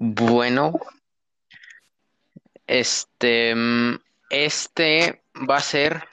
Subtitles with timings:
[0.00, 0.74] Bueno,
[2.68, 3.98] este, mm,
[4.30, 6.04] este va a ser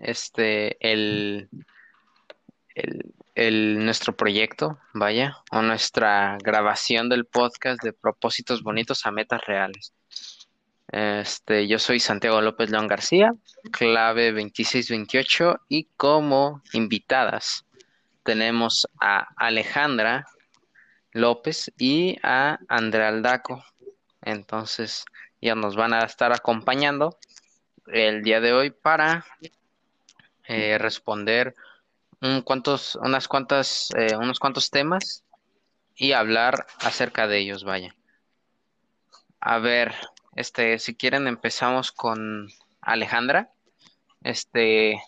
[0.00, 1.48] este el,
[3.36, 9.94] el, nuestro proyecto, vaya, o nuestra grabación del podcast de propósitos bonitos a metas reales.
[10.88, 13.32] Este, yo soy Santiago López León García,
[13.70, 17.64] clave 2628, y como invitadas
[18.24, 20.26] tenemos a Alejandra
[21.12, 23.64] López y a Andrea Aldaco.
[24.22, 25.04] Entonces,
[25.40, 27.18] ya nos van a estar acompañando
[27.86, 29.24] el día de hoy para
[30.44, 31.54] eh, responder
[32.20, 35.24] un cuantos, unas cuantas, eh, unos cuantos temas
[35.94, 37.94] y hablar acerca de ellos, vaya.
[39.40, 39.94] A ver,
[40.36, 42.48] este, si quieren empezamos con
[42.80, 43.50] Alejandra.
[44.22, 45.02] Este,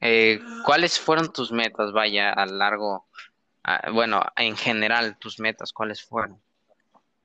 [0.00, 3.06] eh, ¿cuáles fueron tus metas, vaya, a largo,
[3.92, 6.40] bueno, en general, tus metas, ¿cuáles fueron?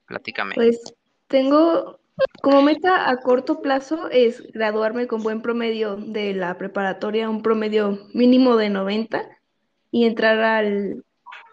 [0.06, 0.56] Platícame.
[0.56, 0.94] Pues
[1.28, 2.00] tengo
[2.42, 8.08] como meta a corto plazo es graduarme con buen promedio de la preparatoria, un promedio
[8.14, 9.23] mínimo de 90
[9.92, 11.03] y entrar al,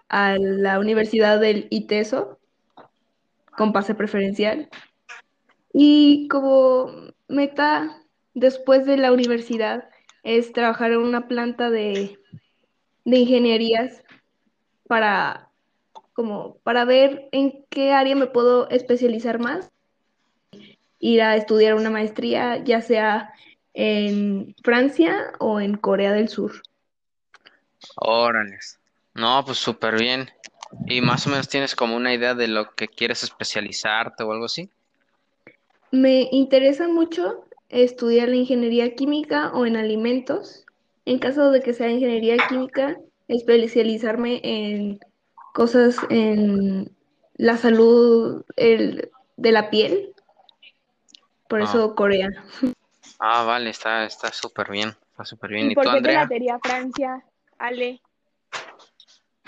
[0.09, 2.39] a la Universidad del ITESO
[3.57, 4.71] con pase preferencial.
[5.73, 6.91] Y como
[7.29, 8.01] meta
[8.33, 9.89] después de la universidad
[10.23, 12.19] es trabajar en una planta de,
[13.05, 14.04] de ingenierías
[14.87, 15.49] para
[16.13, 19.71] como para ver en qué área me puedo especializar más,
[21.01, 23.35] ir a estudiar una maestría, ya sea
[23.75, 26.63] en Francia o en Corea del Sur.
[27.97, 28.79] Órales.
[29.15, 30.31] No, pues súper bien.
[30.87, 34.47] ¿Y más o menos tienes como una idea de lo que quieres especializarte o algo
[34.47, 34.71] así?
[35.91, 40.65] Me interesa mucho estudiar la ingeniería química o en alimentos.
[41.05, 45.01] En caso de que sea ingeniería química, especializarme en
[45.53, 46.91] cosas en
[47.35, 50.15] la salud el- de la piel,
[51.49, 52.31] por Ah, eso Corea.
[53.19, 55.67] ah, vale, está, está súper bien, está súper bien.
[55.69, 56.23] ¿Y ¿Y tú, por qué te Andrea?
[56.23, 57.25] latería Francia,
[57.59, 58.01] Ale?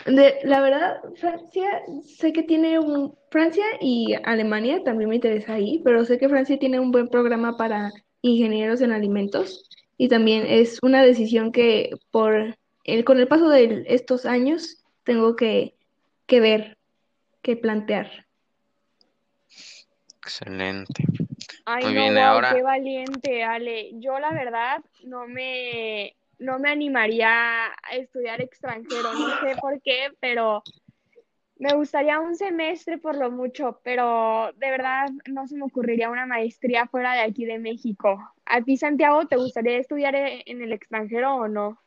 [0.04, 5.80] De, la verdad, Francia, sé que tiene un, Francia y Alemania también me interesa ahí,
[5.84, 7.90] pero sé que Francia tiene un buen programa para
[8.22, 12.56] ingenieros en alimentos y también es una decisión que por
[12.86, 15.74] el, con el paso de estos años tengo que,
[16.26, 16.78] que ver,
[17.42, 18.26] que plantear.
[20.18, 21.04] Excelente.
[21.64, 23.90] Ay, Muy no, bien, wow, ahora, qué valiente, Ale.
[23.94, 30.12] Yo la verdad no me, no me animaría a estudiar extranjero, no sé por qué,
[30.20, 30.62] pero
[31.58, 36.26] me gustaría un semestre por lo mucho, pero de verdad no se me ocurriría una
[36.26, 38.32] maestría fuera de aquí de México.
[38.44, 41.80] ¿A ti, Santiago, te gustaría estudiar en el extranjero o no?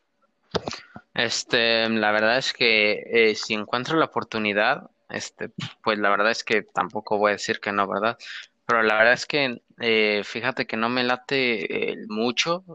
[1.25, 5.52] Este, la verdad es que eh, si encuentro la oportunidad, este,
[5.84, 8.18] pues la verdad es que tampoco voy a decir que no, ¿verdad?
[8.66, 12.66] Pero la verdad es que eh, fíjate que no me late eh, mucho,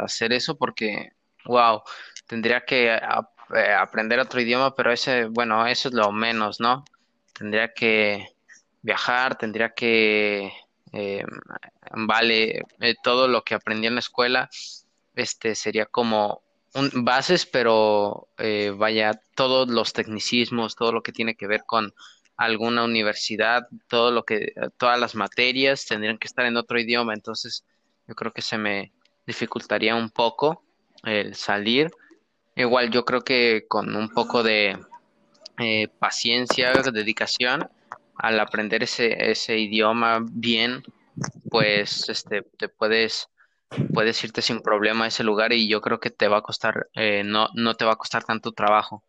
[0.00, 1.12] hacer eso porque,
[1.46, 1.82] wow,
[2.26, 3.30] tendría que ap-
[3.78, 6.84] aprender otro idioma, pero ese, bueno, eso es lo menos, ¿no?
[7.34, 8.28] Tendría que
[8.82, 10.50] viajar, tendría que,
[11.92, 12.62] vale,
[13.02, 14.48] todo lo que aprendí en la escuela,
[15.14, 16.42] este, sería como
[16.76, 21.94] un, bases, pero eh, vaya, todos los tecnicismos, todo lo que tiene que ver con
[22.36, 27.64] alguna universidad, todo lo que, todas las materias tendrían que estar en otro idioma, entonces
[28.06, 28.92] yo creo que se me
[29.26, 30.62] dificultaría un poco
[31.04, 31.90] el salir.
[32.54, 34.78] Igual yo creo que con un poco de
[35.58, 37.68] eh, paciencia, dedicación
[38.16, 40.82] al aprender ese, ese idioma bien,
[41.50, 43.28] pues este, te puedes,
[43.92, 46.88] puedes irte sin problema a ese lugar y yo creo que te va a costar,
[46.94, 49.04] eh, no, no te va a costar tanto trabajo.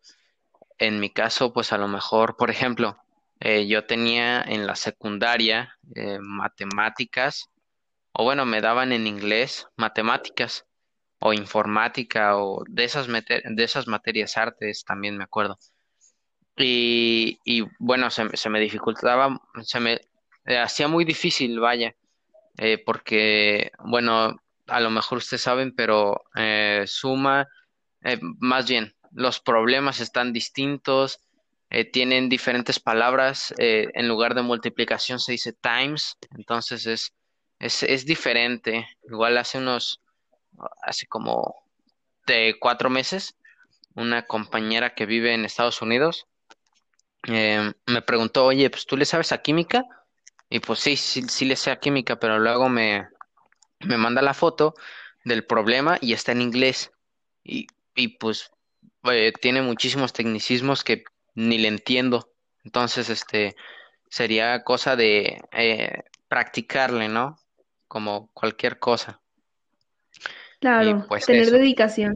[0.78, 2.96] En mi caso, pues a lo mejor, por ejemplo,
[3.40, 7.50] eh, yo tenía en la secundaria eh, matemáticas,
[8.12, 10.66] o bueno, me daban en inglés matemáticas
[11.20, 15.58] o informática o de esas, de esas materias artes también me acuerdo.
[16.56, 20.00] Y, y bueno, se, se me dificultaba, se me
[20.60, 21.94] hacía muy difícil, vaya,
[22.84, 24.36] porque, bueno,
[24.68, 27.48] a lo mejor ustedes saben, pero eh, suma,
[28.02, 31.20] eh, más bien, los problemas están distintos,
[31.70, 37.12] eh, tienen diferentes palabras, eh, en lugar de multiplicación se dice times, entonces es,
[37.58, 38.88] es, es diferente.
[39.04, 40.00] Igual hace unos,
[40.82, 41.54] hace como
[42.26, 43.36] de cuatro meses,
[43.94, 46.26] una compañera que vive en Estados Unidos,
[47.26, 49.84] eh, me preguntó, oye, pues tú le sabes a química?
[50.48, 53.08] Y pues sí, sí, sí le sé a química, pero luego me,
[53.80, 54.74] me manda la foto
[55.24, 56.92] del problema y está en inglés.
[57.44, 58.50] Y, y pues
[59.04, 61.04] eh, tiene muchísimos tecnicismos que
[61.34, 62.32] ni le entiendo.
[62.64, 63.56] Entonces, este,
[64.10, 67.38] sería cosa de eh, practicarle, ¿no?
[67.86, 69.20] Como cualquier cosa.
[70.60, 71.52] Claro, pues tener eso.
[71.56, 72.14] dedicación.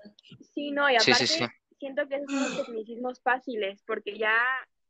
[0.55, 1.45] Sí, no, y Sí, sí, sí.
[1.45, 4.37] aparte siento que esos son los tecnicismos fáciles, porque ya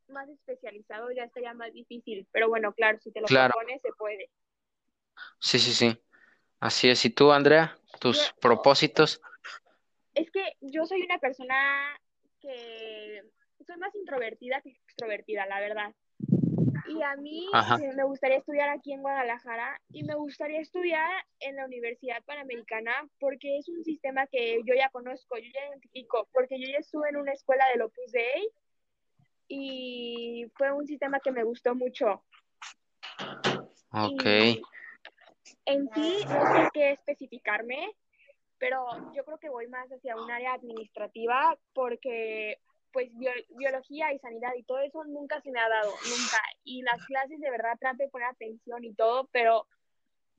[0.08, 2.26] más especializado ya estaría más difícil.
[2.32, 3.54] Pero bueno, claro, si te lo Claro.
[3.54, 4.28] propones, se puede.
[5.38, 5.98] Sí, sí, sí.
[6.62, 7.04] Así es.
[7.04, 7.76] ¿Y tú, Andrea?
[7.98, 9.20] ¿Tus Yo- propósitos?
[10.14, 11.98] Es que yo soy una persona
[12.40, 13.20] que
[13.66, 15.92] soy más introvertida que extrovertida, la verdad.
[16.86, 17.78] Y a mí Ajá.
[17.82, 21.10] eh, me gustaría estudiar aquí en Guadalajara y me gustaría estudiar
[21.40, 26.28] en la Universidad Panamericana porque es un sistema que yo ya conozco, yo ya identifico,
[26.32, 28.48] porque yo ya estuve en una escuela del Opus Dei
[29.48, 32.22] y fue un sistema que me gustó mucho.
[33.90, 34.22] Ok.
[34.24, 34.62] Y
[35.66, 37.94] en sí no sé qué especificarme,
[38.58, 42.58] pero yo creo que voy más hacia un área administrativa porque
[42.92, 46.38] pues bio- biología y sanidad y todo eso nunca se me ha dado, nunca.
[46.62, 49.66] Y las clases de verdad trato de poner atención y todo, pero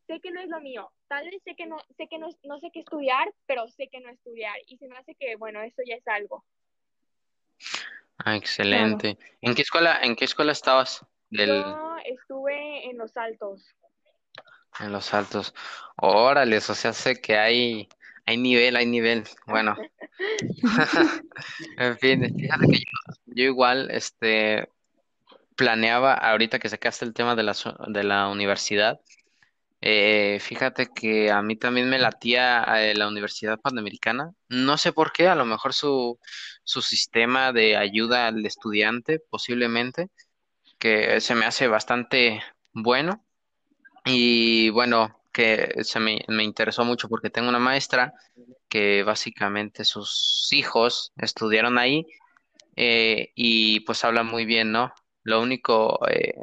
[0.07, 0.91] sé que no es lo mío.
[1.07, 3.99] Tal vez sé que no sé que no, no sé qué estudiar, pero sé que
[4.01, 6.45] no estudiar y se me hace que bueno, eso ya es algo.
[8.23, 9.17] Ah, excelente.
[9.41, 11.05] ¿En qué escuela, en qué escuela estabas?
[11.29, 13.75] Del, Yo estuve en Los Altos.
[14.79, 15.53] En los altos.
[15.97, 17.89] Órale, o sea, sé que hay,
[18.25, 19.23] hay nivel, hay nivel.
[19.47, 19.75] Bueno,
[21.77, 22.83] en fin, fíjate que
[23.27, 24.69] yo, igual, este,
[25.55, 27.55] planeaba, ahorita que sacaste el tema de la,
[27.87, 28.99] de la universidad,
[29.85, 34.31] eh, fíjate que a mí también me latía eh, la Universidad Panamericana.
[34.47, 36.19] No sé por qué, a lo mejor su,
[36.63, 40.09] su sistema de ayuda al estudiante, posiblemente,
[40.79, 42.41] que se me hace bastante
[42.71, 43.25] bueno.
[44.05, 48.13] Y bueno, que se me, me interesó mucho porque tengo una maestra
[48.69, 52.05] que básicamente sus hijos estudiaron ahí
[52.75, 54.93] eh, y pues habla muy bien, ¿no?
[55.23, 56.33] Lo único eh,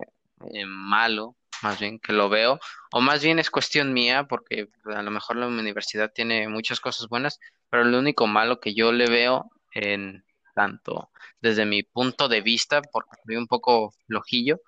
[0.52, 2.58] eh, malo, más bien que lo veo,
[2.92, 7.08] o más bien es cuestión mía, porque a lo mejor la universidad tiene muchas cosas
[7.08, 10.24] buenas, pero lo único malo que yo le veo en
[10.54, 11.10] tanto
[11.40, 14.60] desde mi punto de vista, porque soy un poco flojillo,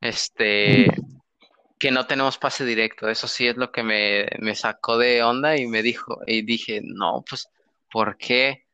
[0.00, 0.92] este,
[1.82, 3.08] que no tenemos pase directo.
[3.08, 6.80] Eso sí es lo que me, me sacó de onda y me dijo, y dije,
[6.80, 7.48] no, pues,
[7.90, 8.66] ¿por qué?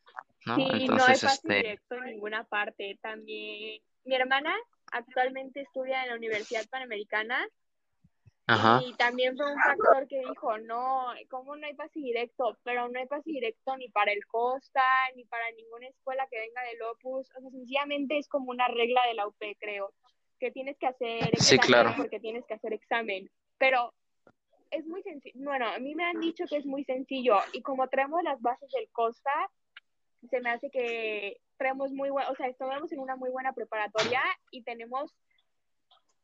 [0.45, 0.57] ¿No?
[0.57, 2.99] Sí, no hay Entonces, pase este, directo en ninguna parte.
[3.01, 4.55] También mi hermana
[4.93, 7.49] actualmente estudia en la Universidad Panamericana
[8.47, 12.59] ajá, y también fue un factor que dijo, no, ¿cómo no hay pase directo?
[12.63, 14.83] Pero no hay pase directo ni para el Costa,
[15.17, 17.31] ni para ninguna escuela que venga del Opus.
[17.35, 19.95] O sea, sencillamente es como una regla de la UP, creo,
[20.39, 21.95] que tienes que hacer Sí, examen claro.
[21.97, 23.31] porque tienes que hacer examen.
[23.59, 23.93] Pero
[24.71, 25.35] es muy sencillo.
[25.39, 28.71] Bueno, a mí me han dicho que es muy sencillo y como traemos las bases
[28.71, 29.33] del Costa,
[30.31, 34.23] se me hace que traemos muy buen, o sea, estamos en una muy buena preparatoria
[34.51, 35.15] y tenemos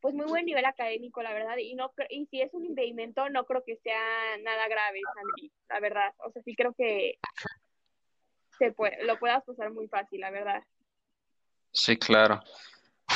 [0.00, 3.46] pues muy buen nivel académico, la verdad, y no y si es un impedimento no
[3.46, 6.14] creo que sea nada grave, Sandy, la verdad.
[6.18, 7.18] O sea, sí creo que
[8.58, 10.62] se puede, lo puedas pasar muy fácil, la verdad.
[11.72, 12.42] Sí, claro.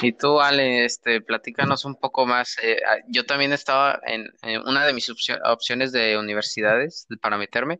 [0.02, 2.56] Y tú, Ale, este, platícanos un poco más.
[2.62, 7.16] Eh, ah, yo también estaba en, en una de mis opcio- opciones de universidades de-
[7.16, 7.78] para meterme,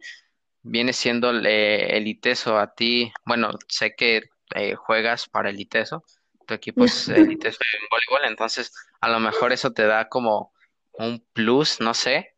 [0.62, 2.58] viene siendo el, eh, el ITESO.
[2.58, 4.22] A ti, bueno, sé que
[4.54, 6.04] eh, juegas para el ITESO,
[6.46, 10.52] tu equipo es el ITESO en voleibol, entonces a lo mejor eso te da como
[10.92, 12.34] un plus, no sé,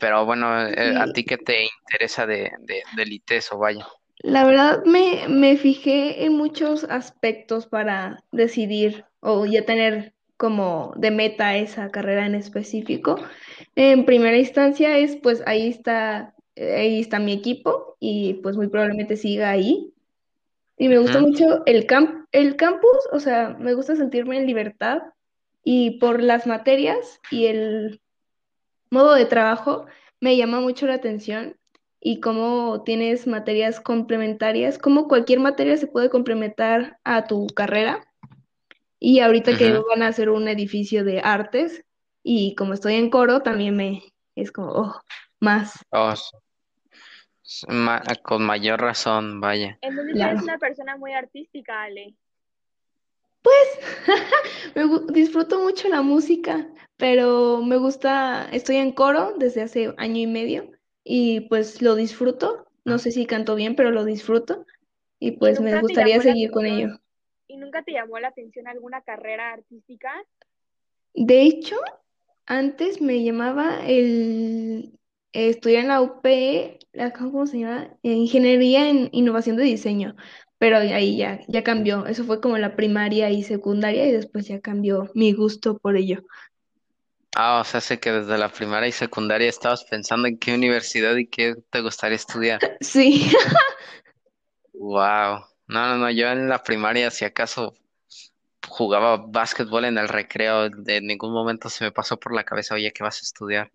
[0.00, 3.58] pero bueno, eh, ¿a ti qué te interesa de, de, del ITESO?
[3.58, 3.86] Vaya.
[4.20, 11.10] La verdad me, me fijé en muchos aspectos para decidir o ya tener como de
[11.10, 13.16] meta esa carrera en específico.
[13.74, 19.16] En primera instancia es pues ahí está, ahí está mi equipo y pues muy probablemente
[19.16, 19.92] siga ahí.
[20.78, 25.02] Y me gusta mucho el camp, el campus, o sea, me gusta sentirme en libertad
[25.64, 28.00] y por las materias y el
[28.90, 29.86] modo de trabajo
[30.20, 31.57] me llama mucho la atención
[32.00, 38.04] y cómo tienes materias complementarias, cómo cualquier materia se puede complementar a tu carrera.
[39.00, 41.84] Y ahorita que van a hacer un edificio de artes
[42.22, 44.02] y como estoy en coro, también me
[44.34, 45.00] es como, oh,
[45.40, 46.14] más, Oh,
[47.68, 49.78] ma- con mayor razón, vaya.
[49.80, 50.32] Entonces claro.
[50.32, 52.14] eres una persona muy artística, Ale.
[54.74, 60.18] Me gu- disfruto mucho la música, pero me gusta, estoy en coro desde hace año
[60.20, 60.70] y medio
[61.08, 62.66] y pues lo disfruto.
[62.84, 64.64] No sé si canto bien, pero lo disfruto
[65.18, 67.00] y ¿Y pues me gustaría seguir con ello.
[67.48, 70.12] ¿Y nunca te llamó la atención alguna carrera artística?
[71.14, 71.76] De hecho,
[72.46, 74.98] antes me llamaba el
[75.32, 77.96] estudiar en la UP, la- ¿cómo se llama?
[78.02, 80.16] Eh, Ingeniería en Innovación de Diseño,
[80.58, 82.06] pero ahí ya, ya cambió.
[82.06, 86.22] Eso fue como la primaria y secundaria y después ya cambió mi gusto por ello.
[87.38, 91.16] Ah, o sea, sé que desde la primaria y secundaria estabas pensando en qué universidad
[91.16, 92.60] y qué te gustaría estudiar.
[92.80, 93.30] Sí,
[94.72, 95.44] Wow.
[95.66, 97.74] No, no, no, yo en la primaria, si acaso
[98.68, 102.92] jugaba básquetbol en el recreo, de ningún momento se me pasó por la cabeza, oye,
[102.92, 103.72] ¿qué vas a estudiar?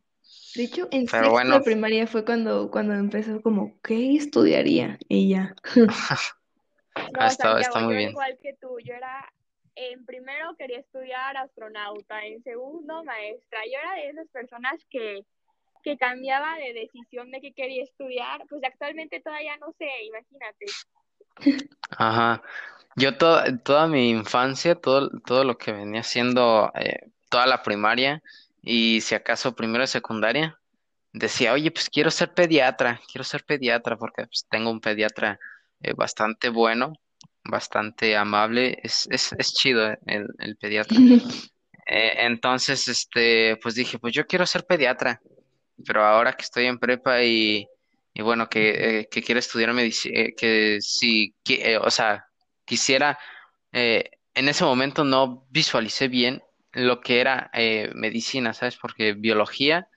[0.56, 4.98] de hecho, en Pero sexto de primaria fue cuando, cuando empezó como, ¿qué estudiaría?
[5.10, 5.56] Y ya.
[6.96, 8.12] ah, No, está, está muy yo bien.
[8.12, 9.32] igual que tú, yo era,
[9.76, 13.60] en primero quería estudiar astronauta, en segundo maestra.
[13.66, 15.26] Yo era de esas personas que,
[15.84, 20.66] que cambiaba de decisión de qué quería estudiar, pues actualmente todavía no sé, imagínate.
[21.98, 22.42] Ajá.
[22.96, 28.22] Yo toda, toda mi infancia, todo, todo lo que venía haciendo, eh, toda la primaria
[28.62, 30.60] y si acaso primero y secundaria,
[31.12, 35.40] decía, oye, pues quiero ser pediatra, quiero ser pediatra porque pues, tengo un pediatra
[35.82, 36.94] eh, bastante bueno,
[37.46, 40.98] bastante amable, es, es, es chido eh, el, el pediatra.
[41.86, 45.20] Eh, entonces, este, pues dije, pues yo quiero ser pediatra,
[45.86, 47.68] pero ahora que estoy en prepa y,
[48.14, 52.26] y bueno, que, eh, que quiero estudiar medicina, que si, eh, o sea,
[52.64, 53.20] quisiera,
[53.74, 57.52] en ese momento no visualicé bien lo que era
[57.94, 58.78] medicina, ¿sabes?
[58.78, 59.90] Porque biología,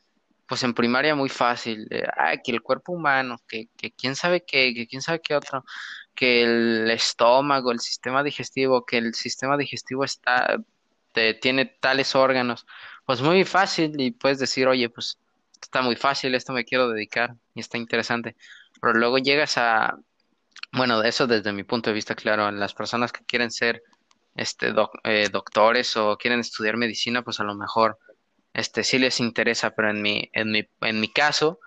[0.47, 4.45] pues en primaria muy fácil, eh, ay, que el cuerpo humano, que, que quién sabe
[4.47, 5.65] qué, que quién sabe qué otro,
[6.17, 10.59] que el estómago, el sistema digestivo, que el sistema digestivo está
[11.41, 12.67] tiene tales órganos.
[13.05, 15.19] Pues muy fácil y puedes decir, oye, pues
[15.61, 18.37] está muy fácil, esto me quiero dedicar y está interesante.
[18.81, 19.97] Pero luego llegas a,
[20.73, 23.83] bueno, eso desde mi punto de vista, claro, las personas que quieren ser
[24.35, 27.99] este eh, doctores o quieren estudiar medicina, pues a lo mejor
[28.53, 31.61] este sí les interesa, pero en mi, en mi, en mi caso,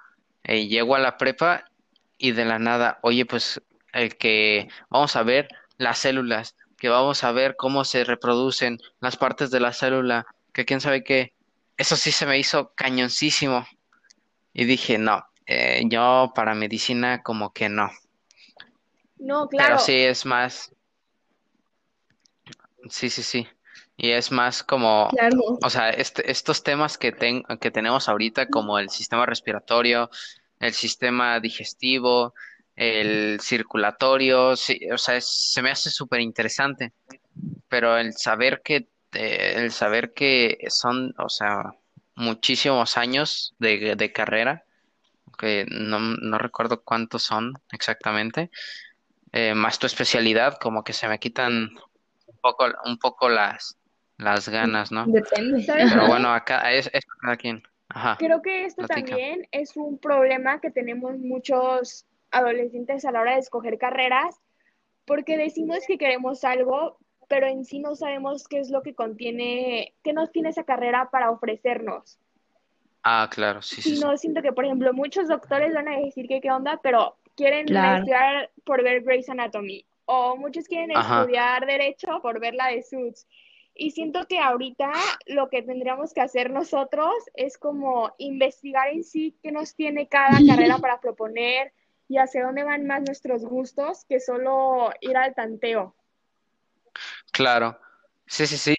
[0.44, 1.65] eh, llego a la prepa
[2.18, 3.62] y de la nada, oye, pues
[3.93, 9.17] el que vamos a ver las células, que vamos a ver cómo se reproducen las
[9.17, 11.34] partes de la célula, que quién sabe qué.
[11.77, 13.65] Eso sí se me hizo cañoncísimo.
[14.53, 17.89] Y dije, no, eh, yo para medicina como que no.
[19.17, 20.74] No, Pero claro, sí es más,
[22.89, 23.48] sí, sí, sí.
[23.98, 28.48] Y es más como, Claro, o sea, este, estos temas que, ten- que tenemos ahorita,
[28.48, 30.10] como el sistema respiratorio,
[30.60, 32.34] el sistema digestivo,
[32.80, 36.94] el circulatorio, sí, o sea, es- se me hace súper interesante.
[37.70, 41.74] pero el saber que eh, el saber que son, o sea,
[42.16, 44.66] muchísimos años de, de carrera,
[45.40, 48.52] que no, no recuerdo cuántos son exactamente,
[49.34, 51.70] eh, más tu especialidad, como que se me quitan
[52.28, 53.78] un poco, un poco las,
[54.18, 55.06] las ganas, ¿no?
[55.06, 55.62] depende.
[55.64, 57.64] ¿sabes Pero bueno, acá es, es cada quien.
[57.90, 59.18] Ajá, Creo que esto platica.
[59.18, 64.40] también es un problema que tenemos muchos adolescentes a la hora de escoger carreras,
[65.06, 69.94] porque decimos que queremos algo, pero en sí no sabemos qué es lo que contiene,
[70.04, 72.20] qué nos tiene esa carrera para ofrecernos.
[73.04, 74.02] Ah, claro, sí, sí, sí.
[74.06, 77.68] no, siento que, por ejemplo, muchos doctores van a decir que qué onda, pero quieren
[77.68, 82.68] Claro, estudiar por ver Grey's Anatomy, o muchos quieren Ajá, estudiar Derecho por ver la
[82.68, 83.28] de Suits.
[83.76, 84.92] Y siento que ahorita
[85.28, 90.32] lo que tendríamos que hacer nosotros es como investigar en sí qué nos tiene cada
[90.46, 91.72] carrera para proponer
[92.10, 95.96] y hacia dónde van más nuestros gustos que solo ir al tanteo.
[97.32, 97.80] claro.
[98.25, 98.75] Sí, sí, sí.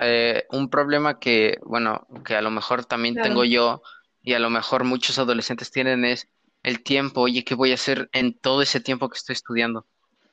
[0.00, 3.82] Eh, un problema que, bueno, que a lo mejor también tengo yo
[4.22, 6.28] y a lo mejor muchos adolescentes tienen es
[6.62, 7.22] el tiempo.
[7.22, 9.86] Oye, ¿qué voy a hacer en todo ese tiempo que estoy estudiando?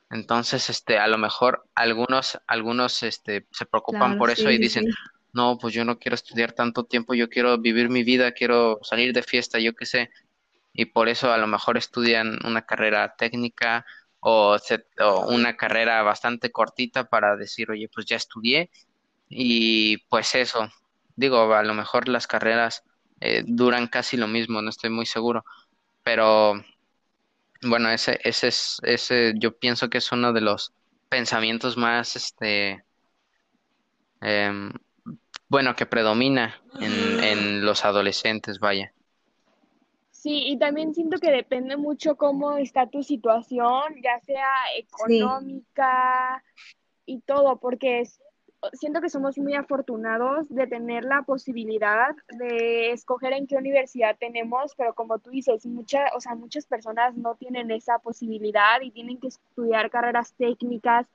[0.09, 4.57] Entonces, este, a lo mejor algunos, algunos, este, se preocupan claro, por eso sí, y
[4.59, 4.91] dicen, sí.
[5.33, 9.11] no, pues yo no quiero estudiar tanto tiempo, yo quiero vivir mi vida, quiero salir
[9.13, 10.09] de fiesta, yo qué sé
[10.73, 13.85] y por eso a lo mejor estudian una carrera técnica
[14.19, 14.57] o,
[15.27, 18.71] una carrera bastante cortita para decir, oye, pues ya estudié
[19.29, 20.69] y pues eso,
[21.15, 22.83] digo, a lo mejor las carreras
[23.19, 25.45] eh, duran casi lo mismo, no estoy muy seguro,
[26.03, 26.55] pero
[27.61, 30.73] bueno, ese, ese es, ese yo pienso que es uno de los
[31.09, 32.83] pensamientos más, este,
[34.21, 34.71] em,
[35.47, 38.93] bueno, que predomina en, en los adolescentes, vaya.
[40.23, 44.47] Sí, y también siento que depende mucho cómo está tu situación, ya sea
[44.95, 46.41] Sí, económica
[47.05, 48.21] y todo, porque es-
[48.73, 54.73] siento que somos muy afortunados de tener la posibilidad de escoger en qué universidad tenemos,
[54.77, 59.19] pero como tú dices, mucha, o sea, muchas personas no tienen esa posibilidad y tienen
[59.19, 61.07] que estudiar carreras técnicas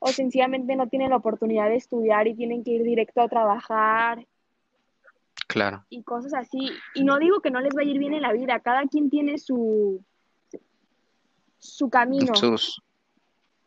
[0.00, 4.26] o sencillamente no tienen la oportunidad de estudiar y tienen que ir directo a trabajar
[5.46, 6.70] Claro, y cosas así.
[6.94, 9.10] Y no digo que no les va a ir bien en la vida, cada quien
[9.10, 10.04] tiene su,
[11.58, 12.34] su camino.
[12.34, 12.80] sus,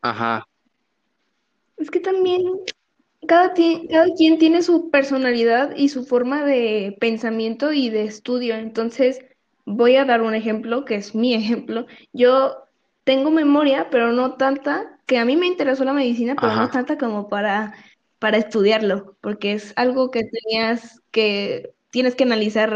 [0.02, 0.48] Ajá,
[1.78, 2.44] Es que también
[3.28, 8.56] cada, cada quien tiene su personalidad y su forma de pensamiento y de estudio.
[8.56, 9.20] Entonces,
[9.66, 11.86] voy a dar un ejemplo que es mi ejemplo.
[12.14, 12.64] Yo
[13.04, 16.98] tengo memoria, pero no tanta, que a mí me interesó la medicina, pero no tanta
[16.98, 17.74] como para,
[18.20, 22.70] para estudiarlo, porque es algo que tenías que, tienes que analizar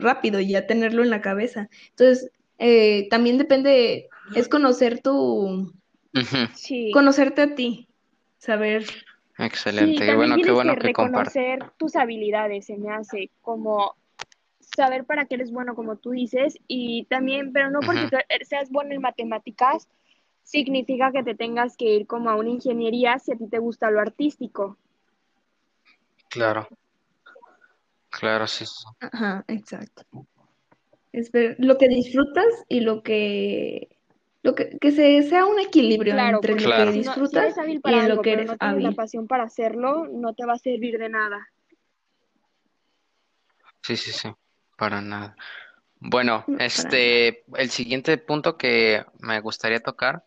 [0.00, 1.68] rápido y ya tenerlo en la cabeza.
[1.90, 5.72] Entonces, eh, también depende, es conocer tu,
[6.54, 6.90] Sí.
[6.92, 7.88] conocerte a ti,
[8.38, 8.84] saber.
[9.38, 10.14] Excelente.
[10.16, 11.38] Bueno, qué que bueno que comparte.
[11.38, 13.94] reconocer tus habilidades, se me hace, como
[14.60, 18.44] saber para qué eres bueno, como tú dices, y también, pero no porque tú er-
[18.44, 19.88] seas bueno en matemáticas,
[20.48, 23.90] significa que te tengas que ir como a una ingeniería si a ti te gusta
[23.90, 24.78] lo artístico.
[26.30, 26.66] Claro,
[28.08, 28.64] claro, sí.
[29.00, 30.02] Ajá, exacto.
[31.12, 33.88] Es ver lo que disfrutas y lo que,
[34.42, 37.08] lo que, que se, sea un equilibrio Claro, entre lo que Claro, si no, si
[37.20, 40.58] disfrutas y lo que eres no tienes la pasión para hacerlo, no te va a
[40.58, 41.46] servir de nada.
[43.82, 44.30] sí, sí, sí,
[44.78, 45.36] para nada.
[46.00, 46.66] Bueno, No, para nada.
[46.66, 50.24] este, el siguiente punto que me gustaría tocar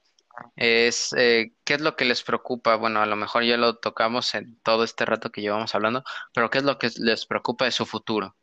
[0.55, 2.75] es eh, qué es lo que les preocupa.
[2.75, 6.49] Bueno, a lo mejor ya lo tocamos en todo este rato que llevamos hablando, pero
[6.49, 8.35] qué es lo que les preocupa de su futuro.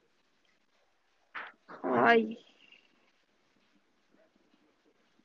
[1.83, 2.39] Ay,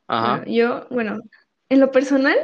[0.08, 1.20] Ajá, yo, bueno,
[1.70, 2.36] en lo personal,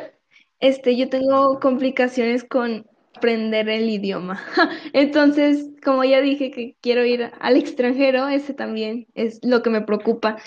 [0.60, 4.42] este, yo tengo complicaciones con aprender el idioma.
[4.94, 9.82] Entonces, como ya dije que quiero ir al extranjero, ese también es lo que me
[9.82, 10.38] preocupa,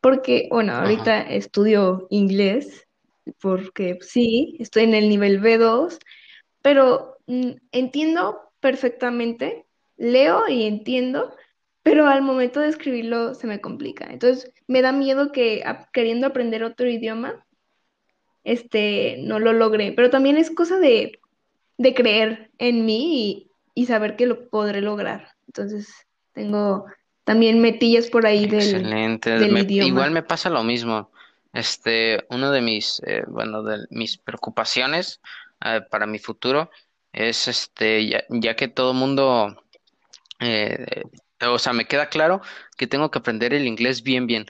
[0.00, 2.86] porque, bueno, ajá, ahorita estudio inglés,
[3.40, 5.98] porque sí, estoy en el nivel B2,
[6.62, 11.34] pero mm, entiendo perfectamente, leo y entiendo,
[11.82, 14.06] pero al momento de escribirlo se me complica.
[14.10, 17.44] Entonces, me da miedo que a- queriendo aprender otro idioma,
[18.44, 21.20] este, no lo logre, pero también es cosa de,
[21.78, 25.28] de creer en mí y, y saber que lo podré lograr.
[25.46, 25.88] Entonces,
[26.32, 26.86] tengo
[27.24, 29.30] también metillas por ahí del, excelente.
[29.30, 30.10] del Me- igual idioma.
[30.10, 31.10] me pasa lo mismo.
[31.52, 35.20] Este, uno de mis, eh, bueno, de mis preocupaciones
[35.64, 36.70] eh, para mi futuro
[37.12, 39.56] es este, ya, ya que todo mundo
[40.40, 41.04] Eh,
[41.46, 42.40] o sea, me queda claro
[42.76, 44.46] que tengo que aprender el inglés bien, bien,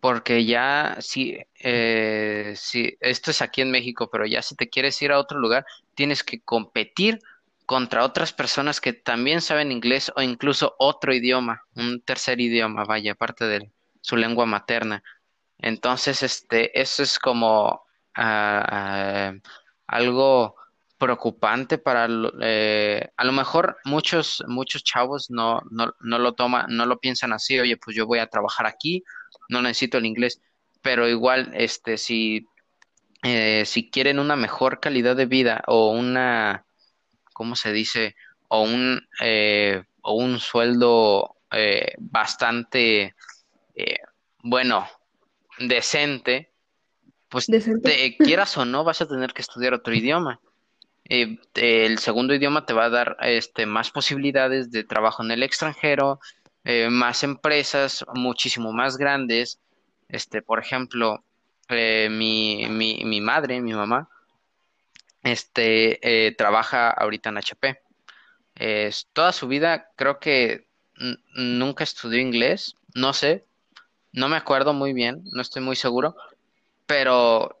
[0.00, 5.00] porque ya si, eh, si esto es aquí en México, pero ya si te quieres
[5.02, 7.18] ir a otro lugar, tienes que competir
[7.66, 13.12] contra otras personas que también saben inglés o incluso otro idioma, un tercer idioma, vaya,
[13.12, 15.02] aparte de su lengua materna.
[15.58, 17.82] Entonces, este, eso es como
[18.14, 19.32] ah,
[19.86, 20.54] algo
[20.98, 22.08] preocupante para,
[22.40, 27.32] eh, a lo mejor muchos, muchos chavos no, no, no lo toman, no lo piensan
[27.32, 29.04] así, oye, pues yo voy a trabajar aquí,
[29.48, 30.40] no necesito el inglés,
[30.82, 32.46] pero igual, este, si,
[33.22, 36.64] eh, si quieren una mejor calidad de vida o una,
[37.32, 38.16] ¿cómo se dice?
[38.48, 43.14] O un, eh, o un sueldo eh, bastante,
[43.74, 43.98] eh,
[44.42, 44.88] bueno,
[45.58, 46.50] decente
[47.28, 47.90] pues Decente.
[47.90, 50.40] te quieras o no, vas a tener que estudiar otro idioma.
[51.08, 55.42] Eh, el segundo idioma te va a dar este, más posibilidades de trabajo en el
[55.42, 56.20] extranjero,
[56.64, 59.60] eh, más empresas, muchísimo más grandes.
[60.08, 61.24] Este, por ejemplo,
[61.68, 64.08] eh, mi, mi, mi madre, mi mamá,
[65.22, 67.80] este, trabaja ahorita en HP.
[69.12, 70.68] Toda su vida creo que
[71.34, 73.45] nunca estudió inglés, no sé,
[74.16, 76.16] no me acuerdo muy bien, no estoy muy seguro
[76.86, 77.58] pero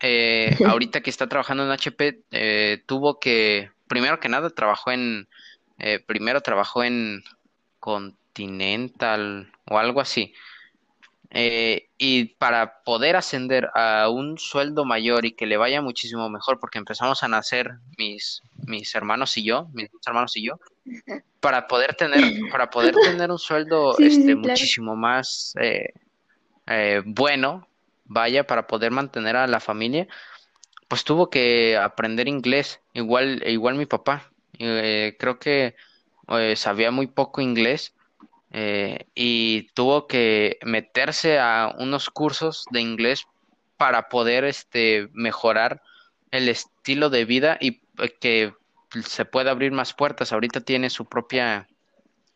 [0.00, 5.28] eh, ahorita que está trabajando en HP, eh, tuvo que, primero que nada, trabajó en,
[5.78, 7.22] eh, primero trabajó en
[7.80, 10.32] Continental o algo así.
[11.30, 16.58] Eh, y para poder ascender a un sueldo mayor y que le vaya muchísimo mejor,
[16.58, 20.58] porque empezamos a nacer mis, mis hermanos y yo, mis hermanos y yo,
[21.40, 24.38] para poder tener, para poder tener un sueldo Sí, este, claro.
[24.38, 25.92] muchísimo más eh,
[26.66, 27.68] eh, bueno,
[28.06, 30.08] vaya, para poder mantener a la familia,
[30.88, 34.30] pues tuvo que aprender inglés, igual, igual mi papá.
[34.58, 35.76] Creo que
[36.56, 37.94] sabía muy poco inglés
[38.50, 43.26] eh, y tuvo que meterse a unos cursos de inglés
[43.76, 45.82] para poder este, mejorar
[46.30, 48.54] el estilo de vida y eh, que
[49.04, 50.32] se pueda abrir más puertas.
[50.32, 51.68] Ahorita tiene su propia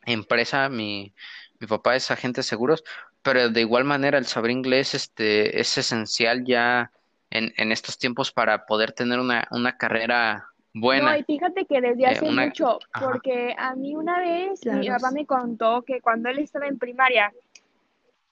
[0.05, 1.15] empresa, mi,
[1.59, 2.85] mi papá es agente de seguros,
[3.23, 6.91] pero de igual manera el saber inglés este, es esencial ya
[7.31, 11.25] en, en estos tiempos para poder tener una, una carrera No, y buena.
[11.25, 15.11] fíjate que desde eh, hace una, mucho, ajá, porque a mí una vez mi papá
[15.11, 17.33] me contó que cuando él estaba en primaria,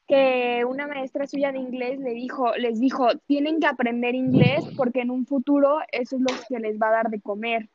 [0.08, 5.02] que una maestra suya de inglés le dijo, les dijo, tienen que aprender inglés porque
[5.02, 7.68] en un futuro eso es lo que les va a dar de comer.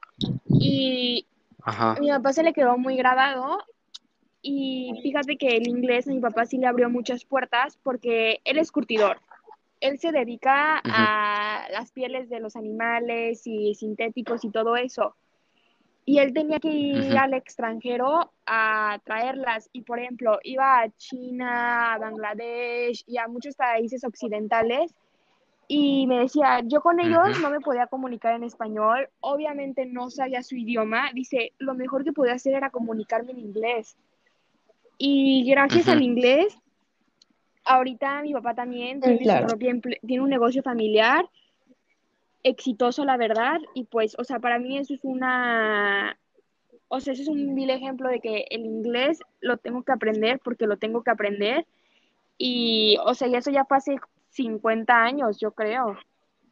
[0.49, 1.27] Y
[1.61, 1.93] Ajá.
[1.93, 3.59] a mi papá se le quedó muy grabado
[4.41, 8.57] y fíjate que el inglés a mi papá sí le abrió muchas puertas porque él
[8.57, 9.21] es curtidor.
[9.79, 15.15] Él se dedica a las pieles de los animales y sintéticos y todo eso.
[16.07, 19.69] Y él tenía que ir al extranjero a traerlas.
[19.73, 24.93] Y por ejemplo, iba a China, a Bangladesh y a muchos países occidentales.
[25.67, 29.09] Y me decía, yo con ellos no me podía comunicar en español.
[29.19, 31.09] Obviamente no sabía su idioma.
[31.11, 33.97] Dice, lo mejor que podía hacer era comunicarme en inglés.
[34.99, 36.55] Y gracias al inglés,
[37.65, 39.47] ahorita mi papá también tiene su claro.
[39.47, 41.29] propia emple- tiene un negocio familiar
[42.43, 46.17] exitoso, la verdad, y pues, o sea, para mí eso es una,
[46.87, 50.39] o sea, eso es un vil ejemplo de que el inglés lo tengo que aprender
[50.43, 51.65] porque lo tengo que aprender,
[52.37, 53.97] y, o sea, y eso ya fue hace
[54.29, 55.97] 50 años, yo creo,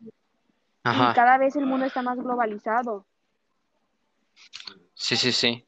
[0.02, 0.10] y
[0.84, 1.14] Ajá.
[1.14, 3.06] cada vez el mundo está más globalizado.
[4.96, 5.64] Sí, sí, sí.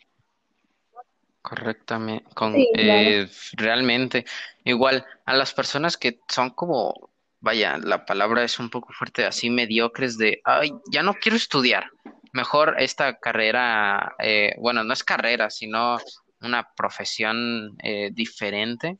[1.46, 2.26] Correctamente.
[2.34, 4.26] Con, Sí, eh, realmente.
[4.64, 9.52] Igual, a las personas que son como, vaya, la palabra es un poco fuerte, así
[9.52, 11.92] mediocres de, ay, ya no quiero estudiar.
[12.32, 16.00] Mejor esta carrera, eh, bueno, no es carrera, sino
[16.42, 18.98] una profesión eh, diferente.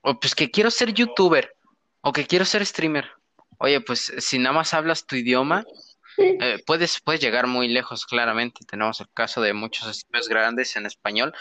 [0.00, 1.54] O pues que quiero ser youtuber
[2.00, 3.10] o que quiero ser streamer.
[3.58, 5.62] Oye, pues si nada más hablas tu idioma,
[6.16, 8.64] eh, puedes, puedes llegar muy lejos, claramente.
[8.64, 11.34] Tenemos el caso de muchos streamers grandes en español,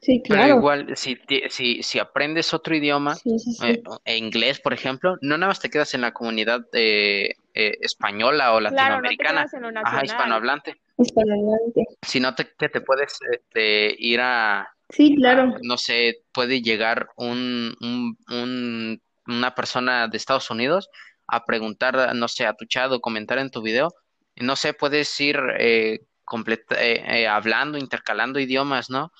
[0.00, 0.56] Sí, pero claro.
[0.58, 1.18] igual, si,
[1.50, 3.66] si, si aprendes otro idioma, Sí, sí, sí.
[3.66, 7.72] eh, e inglés, por ejemplo, no nada más te quedas en la comunidad eh, eh,
[7.80, 11.84] española o Claro, no te latinoamericana, en lo ajá, hispanohablante, Hispanohablante.
[12.02, 15.54] sino te, que te puedes este, ir a, Sí, a, claro.
[15.62, 20.88] no sé, puede llegar un, un, un- una persona de Estados Unidos
[21.28, 23.88] a preguntar, no sé, a tu chat o comentar en tu video,
[24.36, 29.12] no sé, puedes ir eh, complet- eh, hablando, intercalando idiomas, ¿no?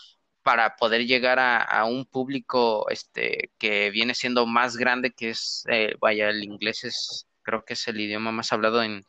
[0.50, 5.62] Para poder llegar a, a un público este, que viene siendo más grande, que es,
[5.70, 9.06] eh, vaya, el inglés es, creo que es el idioma más hablado en,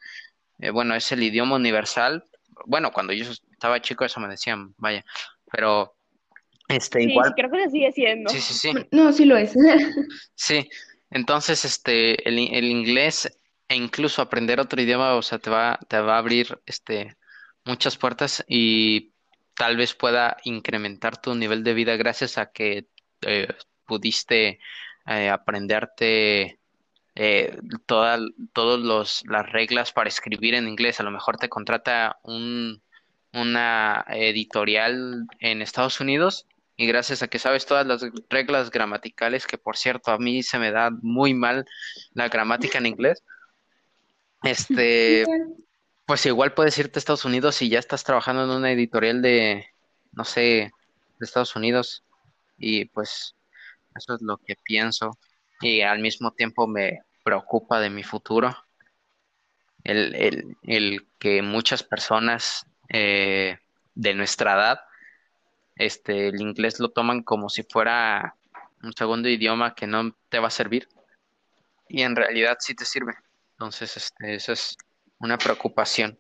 [0.60, 2.23] eh, bueno, es el idioma universal.
[2.67, 5.04] Bueno, cuando yo estaba chico eso me decían, vaya,
[5.51, 5.95] pero
[6.67, 8.30] este, Sí, sí, igual, creo que se sigue siendo.
[8.30, 8.71] sí, sí, sí.
[8.91, 9.54] No, sí lo es.
[10.36, 10.69] Sí,
[11.10, 13.36] entonces este el, el inglés
[13.67, 17.17] e incluso aprender otro idioma, o sea, te va, te va a abrir este
[17.65, 19.12] muchas puertas y
[19.55, 22.87] tal vez pueda incrementar tu nivel de vida gracias a que
[23.21, 23.47] eh,
[23.85, 24.59] pudiste
[25.07, 26.59] eh, aprenderte
[27.15, 28.19] eh, toda,
[28.53, 30.99] todos los las reglas para escribir en inglés.
[30.99, 32.81] A lo mejor te contrata un,
[33.33, 39.57] una editorial en Estados Unidos y gracias a que sabes todas las reglas gramaticales, que
[39.57, 41.65] por cierto a mí se me da muy mal
[42.13, 43.23] la gramática en inglés,
[44.43, 45.25] este,
[46.12, 49.67] pues igual puedes irte a Estados Unidos y ya estás trabajando en una editorial de,
[50.12, 50.74] no sé,
[51.17, 52.04] de Estados Unidos.
[52.58, 53.34] Y pues
[53.95, 55.17] eso es lo que pienso.
[55.62, 58.54] Y al mismo tiempo me preocupa de mi futuro,
[59.86, 63.60] el, el, el que muchas personas eh,
[63.95, 64.82] de nuestra edad,
[65.78, 68.36] este, el inglés lo toman como si fuera
[68.84, 70.89] un segundo idioma que no te va a servir.
[71.88, 73.13] Y en realidad sí te sirve.
[73.54, 74.76] Entonces, este, esa es
[75.21, 76.17] una preocupación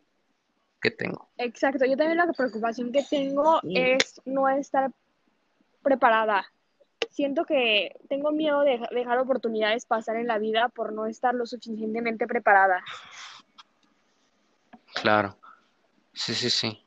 [0.81, 1.29] que tengo.
[1.37, 4.91] Exacto, yo también la preocupación que tengo es no estar
[5.83, 6.45] preparada.
[7.09, 11.45] Siento que tengo miedo de dejar oportunidades pasar en la vida por no estar lo
[11.45, 12.83] suficientemente preparada.
[14.93, 15.37] Claro,
[16.13, 16.85] sí, sí, sí.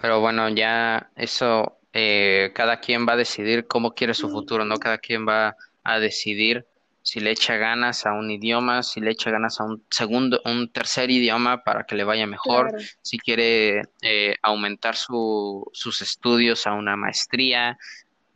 [0.00, 4.76] Pero bueno, ya eso, eh, cada quien va a decidir cómo quiere su futuro, ¿no?
[4.78, 6.66] Cada quien va a decidir
[7.08, 10.70] si le echa ganas a un idioma, si le echa ganas a un segundo, un
[10.70, 12.84] tercer idioma para que le vaya mejor, Claro.
[13.00, 17.78] si quiere eh, aumentar su, sus estudios a una maestría,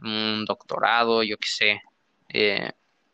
[0.01, 1.83] un doctorado, yo qué sé.
[2.31, 2.71] Eh,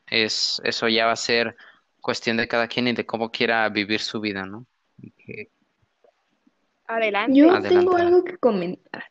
[0.07, 1.57] es, eso ya va a ser
[2.01, 4.65] cuestión de cada quien y de cómo quiera vivir su vida, ¿no?
[5.17, 5.51] Que-
[6.87, 7.37] Adelante.
[7.37, 9.05] Yo Adelante, tengo algo que comentar.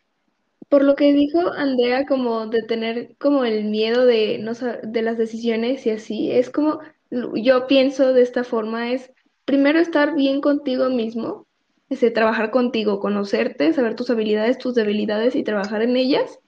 [0.69, 5.17] Por lo que dijo Andrea, como de tener como el miedo de, no de las
[5.17, 9.11] decisiones y así, es como, yo pienso de esta forma, es
[9.45, 11.47] primero estar bien contigo mismo,
[11.89, 16.39] este, trabajar contigo, conocerte, saber tus habilidades, tus debilidades y trabajar en ellas.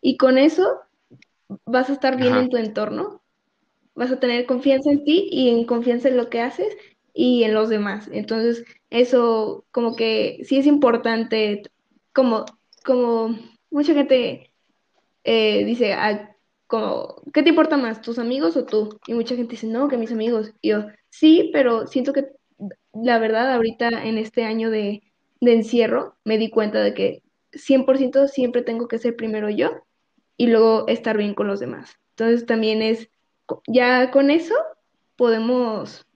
[0.00, 0.80] Y con eso
[1.64, 2.42] vas a estar bien Ajá.
[2.42, 3.22] en tu entorno,
[3.94, 6.76] vas a tener confianza en ti y en confianza en lo que haces
[7.14, 8.08] y en los demás.
[8.12, 11.62] Entonces, eso como que sí es importante,
[12.12, 12.44] como,
[12.84, 13.38] como
[13.70, 14.52] mucha gente
[15.24, 16.34] eh, dice, "Ah,
[16.66, 18.98] como, ¿qué te importa más, tus amigos o tú?
[19.06, 20.52] Y mucha gente dice, no, que mis amigos.
[20.60, 22.26] Y yo, sí, pero siento que
[22.94, 25.02] la verdad ahorita en este año de,
[25.40, 29.84] de encierro me di cuenta de que 100% siempre tengo que ser primero yo
[30.36, 31.96] y luego estar bien con los demás.
[32.10, 33.08] Entonces también es,
[33.66, 34.54] ya con eso
[35.16, 36.06] podemos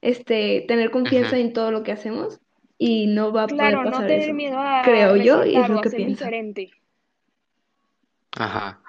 [0.00, 2.40] este, tener confianza en todo lo que hacemos
[2.78, 4.34] y no va a Claro, poder no pasar tener eso.
[4.34, 6.24] miedo a Creo yo y es lo que pienso.
[6.24, 6.70] diferente.
[8.36, 8.80] Ajá.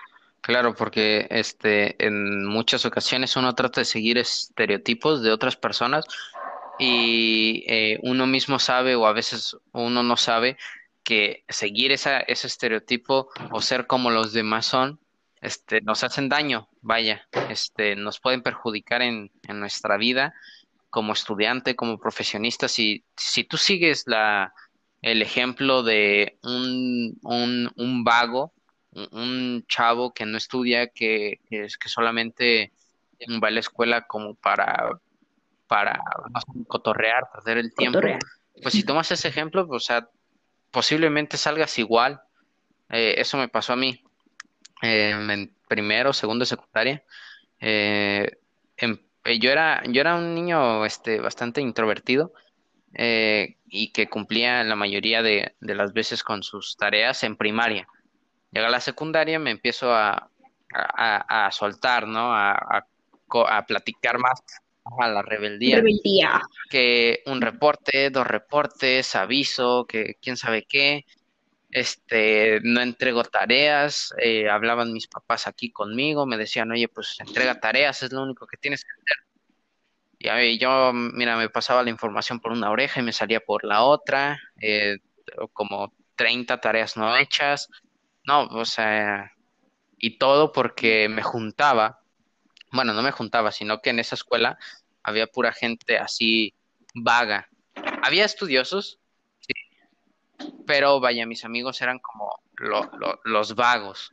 [0.41, 6.05] Claro, porque este, en muchas ocasiones uno trata de seguir estereotipos de otras personas
[6.79, 10.57] y eh, uno mismo sabe o a veces uno no sabe
[11.03, 14.99] que seguir esa, ese estereotipo o ser como los demás son,
[15.41, 20.33] este, nos hacen daño, vaya, este, nos pueden perjudicar en, en nuestra vida
[20.89, 22.67] como estudiante, como profesionista.
[22.67, 24.53] Si, si tú sigues la,
[25.01, 28.53] el ejemplo de un, un, un vago,
[28.93, 32.71] un, chavo que no estudia, que, que es que solamente
[33.43, 34.89] va a la escuela como para,
[35.67, 35.99] para
[36.67, 38.19] cotorrear, perder el tiempo, Cotorrear.
[38.61, 40.09] pues si tomas ese ejemplo, pues, o sea,
[40.71, 42.21] posiblemente salgas igual.
[42.89, 44.03] Eh, eso me pasó a mí
[44.81, 47.03] eh, en primero, segundo, secundaria.
[47.59, 48.37] Eh,
[48.77, 52.33] em- eh, yo era, yo era un niño este, bastante introvertido
[52.93, 57.87] eh, y que cumplía la mayoría de, de las veces con sus tareas en primaria.
[58.51, 60.29] Llega a la secundaria, me empiezo a,
[60.73, 62.33] a, a- soltar, ¿no?
[62.33, 62.85] A,
[63.49, 64.41] a platicar más
[64.99, 66.41] a la rebeldía Rebeldía.
[66.69, 71.05] que un reporte, dos reportes, aviso, que quién sabe qué,
[71.69, 77.59] este, no entrego tareas, eh, hablaban mis papás aquí conmigo, me decían, oye, pues entrega
[77.59, 79.17] tareas, es lo único que tienes que hacer.
[80.19, 83.39] Y a mí, yo, mira, me pasaba la información por una oreja y me salía
[83.39, 84.97] por la otra, eh,
[85.53, 87.69] como 30 tareas no hechas,
[88.29, 89.33] no, o sea,
[89.97, 92.01] y todo porque me juntaba,
[92.71, 94.59] bueno, no me juntaba, sino que en esa escuela
[95.01, 96.53] había pura gente así
[96.93, 97.49] vaga.
[98.03, 98.99] Había estudiosos,
[99.39, 99.53] sí,
[100.67, 104.11] pero vaya, mis amigos eran como lo- lo- los vagos,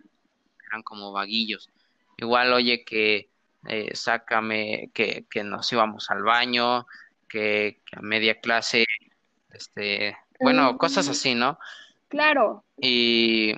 [0.71, 1.69] eran como vaguillos.
[2.17, 3.29] Igual, oye, que
[3.69, 6.87] eh, sácame, que, que nos íbamos al baño,
[7.29, 8.87] que, que a media clase,
[9.51, 11.59] este, bueno, cosas así, ¿no?
[12.09, 13.55] Claro, Y,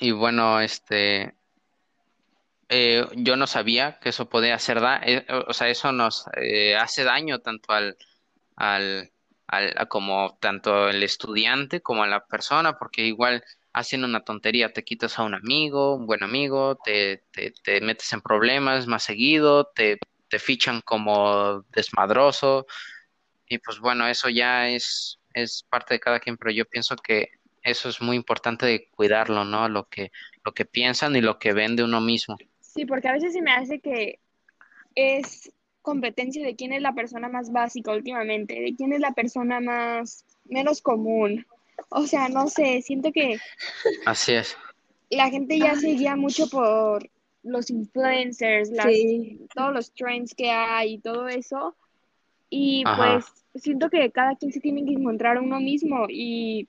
[0.00, 1.34] y bueno, este,
[2.68, 7.04] eh, yo no sabía que eso podía hacer daño, o sea, eso nos eh, hace
[7.04, 7.96] daño tanto al,
[8.56, 9.12] al,
[9.48, 14.72] al- a como tanto el estudiante como a la persona, porque igual hacen una tontería,
[14.72, 19.04] te quitas a un amigo, un buen amigo, te, te, te metes en problemas más
[19.04, 22.66] seguido, te, te fichan como desmadroso,
[23.48, 27.28] y pues bueno, eso ya es, es parte de cada quien, pero yo pienso que
[27.62, 29.68] eso es muy importante de cuidarlo, ¿no?
[29.68, 30.10] Lo que,
[30.44, 32.36] lo que piensan y lo que ven de uno mismo.
[32.60, 34.18] sí, porque a veces se me hace que
[34.94, 39.60] es competencia de quién es la persona más básica últimamente, de quién es la persona
[39.60, 41.46] más menos común.
[41.90, 43.38] O sea, no sé, siento que
[44.06, 44.56] Así es.
[45.10, 47.08] la gente ya se guía mucho por
[47.42, 49.38] los influencers, las, Sí.
[49.54, 51.76] todos los trends que hay y todo eso.
[52.56, 52.96] Y Ajá.
[52.96, 56.68] pues siento que cada quien se tiene que encontrar a uno mismo y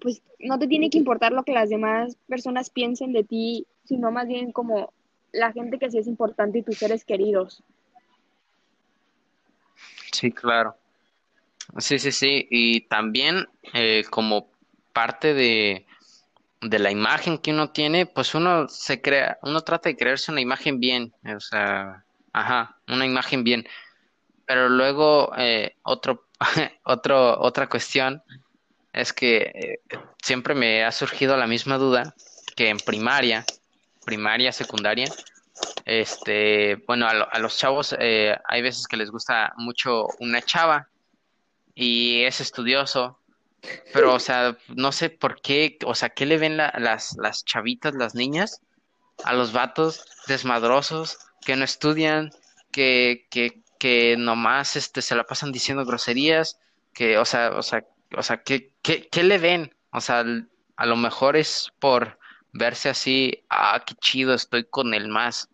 [0.00, 4.12] pues no te tiene que importar lo que las demás personas piensen de ti, sino
[4.12, 4.92] más bien como
[5.32, 7.64] la gente que sí es importante y tus seres queridos.
[10.12, 10.76] Sí, claro.
[11.78, 12.46] Sí, sí, sí.
[12.48, 14.50] Y también eh, como
[14.92, 15.84] parte de,
[16.60, 20.40] de la imagen que uno tiene, pues uno se crea, uno trata de crearse una
[20.40, 23.66] imagen bien, o sea, ajá, una imagen bien.
[24.52, 26.28] Pero luego eh, otro,
[26.84, 28.22] otro, otra cuestión
[28.92, 29.78] es que eh,
[30.22, 32.14] siempre me ha surgido la misma duda
[32.54, 33.46] que en primaria,
[34.04, 35.10] primaria, secundaria,
[35.86, 40.42] este, bueno, a, lo- a los chavos eh, hay veces que les gusta mucho una
[40.42, 40.86] chava
[41.74, 43.18] y es estudioso,
[43.94, 47.42] pero, o sea, no sé por qué, o sea, ¿qué le ven la- las, las
[47.46, 48.60] chavitas, las niñas,
[49.24, 52.32] a los vatos desmadrosos que no estudian,
[52.70, 56.60] que, que, que nomás este, se la pasan diciendo groserías,
[56.94, 57.84] que, o sea, o sea,
[58.16, 59.74] o sea, ¿qué, qué, qué le ven?
[59.90, 60.24] O sea,
[60.76, 62.16] a lo mejor es por
[62.52, 65.48] verse así, ah, qué chido, estoy con el más,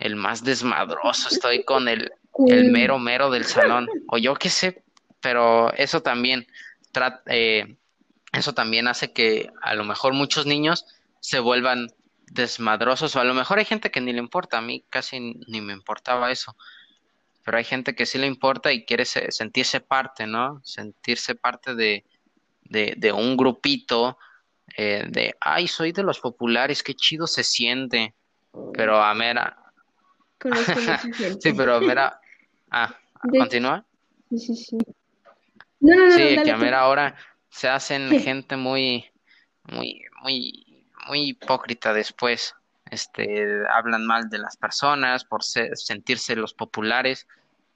[0.00, 2.10] el más desmadroso, estoy con el,
[2.48, 4.82] el mero mero del salón, o yo qué sé,
[5.20, 6.48] pero eso también
[7.26, 7.76] eh,
[8.32, 10.84] eso también hace que a lo mejor muchos niños
[11.20, 11.92] se vuelvan
[12.26, 15.60] desmadrosos, o a lo mejor hay gente que ni le importa, a mí casi ni
[15.60, 16.56] me importaba eso,
[17.44, 20.60] pero hay gente que sí le importa y quiere se- sentirse parte, ¿no?
[20.64, 22.04] Sentirse parte de,
[22.64, 24.18] de, de un grupito,
[24.76, 28.14] eh, de, ay, soy de los populares, qué chido se siente.
[28.72, 29.56] pero a mera...
[30.38, 30.72] Conozco.
[31.40, 32.20] Sí, pero a mera...
[32.70, 33.84] Ah, ¿continúa?
[34.30, 34.78] Sí, sí, sí.
[35.80, 37.16] No, no, no, Sí, que a mera hora
[37.50, 39.04] se hacen gente muy,
[39.64, 42.54] muy, muy, muy hipócrita después.
[42.92, 47.26] Este, hablan mal de las personas por se- sentirse los populares.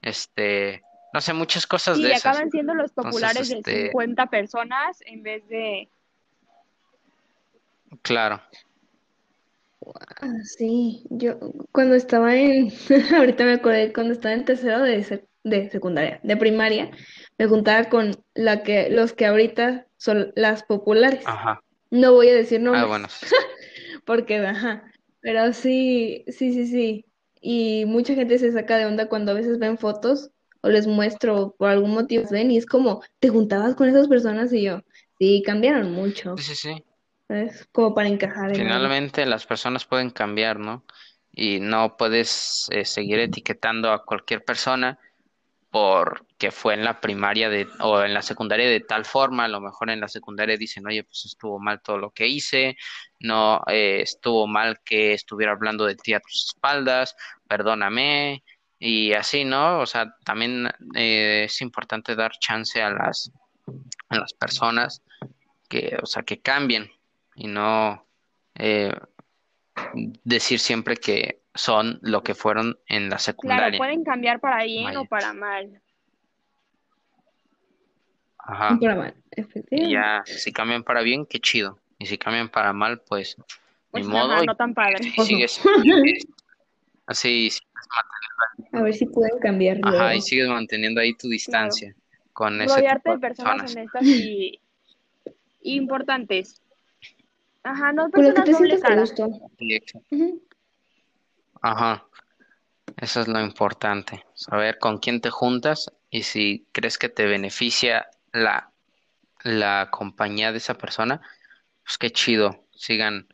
[0.03, 2.35] Este, no sé, muchas cosas Sí, de y esas.
[2.35, 5.89] acaban siendo los Entonces, populares de este- 50 personas en vez de...
[8.03, 8.41] Claro.
[10.21, 11.37] Ah, sí, yo
[11.71, 12.71] cuando estaba en,
[13.17, 16.91] ahorita me acordé, cuando estaba en tercero de, sec- de secundaria, de primaria,
[17.39, 21.25] me juntaba con la que, los que ahorita son las populares.
[21.25, 21.61] Ajá.
[21.89, 23.07] No voy a decir Ah, nombres, bueno.
[23.09, 23.25] sí.
[24.05, 24.91] porque, ajá,
[25.27, 27.05] pero sí, sí, sí, sí.
[27.41, 31.53] Y mucha gente se saca de onda cuando a veces ven fotos o les muestro
[31.59, 34.53] por algún motivo, ven, y es como, ¿te juntabas con esas personas?
[34.53, 34.79] Y yo,
[35.19, 36.83] sí, cambiaron mucho, Sí, sí, sí.
[37.27, 37.67] ¿sabes?
[37.73, 38.55] Como para encajar en.
[38.55, 40.85] Finalmente las personas pueden cambiar, ¿no?
[41.33, 44.97] Y no puedes eh, seguir etiquetando a cualquier persona
[45.69, 49.59] porque fue en la primaria de, o en la secundaria de tal forma, a lo
[49.59, 52.77] mejor en la secundaria dicen, oye, pues estuvo mal todo lo que hice,
[53.19, 57.15] no eh, estuvo mal que estuviera hablando de ti a tus espaldas,
[57.47, 58.43] perdóname,
[58.79, 59.79] y así, ¿no?
[59.79, 63.31] O sea, también eh, es importante dar chance a las,
[64.09, 65.01] a las personas
[65.67, 66.91] que, o sea, que cambien
[67.35, 68.07] y no
[68.55, 68.93] eh,
[70.23, 73.77] decir siempre que son lo que fueron en la Claro, secundaria.
[73.77, 75.01] pueden cambiar para bien Vaya.
[75.01, 75.81] o para mal.
[78.39, 78.77] Ajá.
[78.79, 79.91] Para mal, efectivamente.
[79.93, 81.79] ya, si cambian para bien, qué chido.
[81.99, 83.43] Y si cambian para mal, pues ni
[83.91, 84.33] Pues modo.
[84.33, 84.95] ajá, y no tan padre.
[85.17, 86.27] y sigues, sigues-
[87.07, 87.65] así, sigues
[88.71, 90.13] A ver si pueden cambiar Ajá, luego.
[90.13, 91.93] y sigues manteniendo ahí tu distancia
[92.33, 93.71] con ese tipo de de personas personas.
[93.71, 94.61] honestas y,
[95.63, 96.61] importantes.
[97.63, 99.01] Ajá, no Con lo que personas te doble cara.
[99.01, 99.29] gusto.
[99.59, 100.07] Sí, exacto.
[101.61, 102.05] Ajá,
[102.97, 108.07] eso es lo importante, saber con quién te juntas y si crees que te beneficia
[108.31, 108.71] la,
[109.43, 111.21] la compañía de esa persona,
[111.83, 113.27] pues qué chido, sigan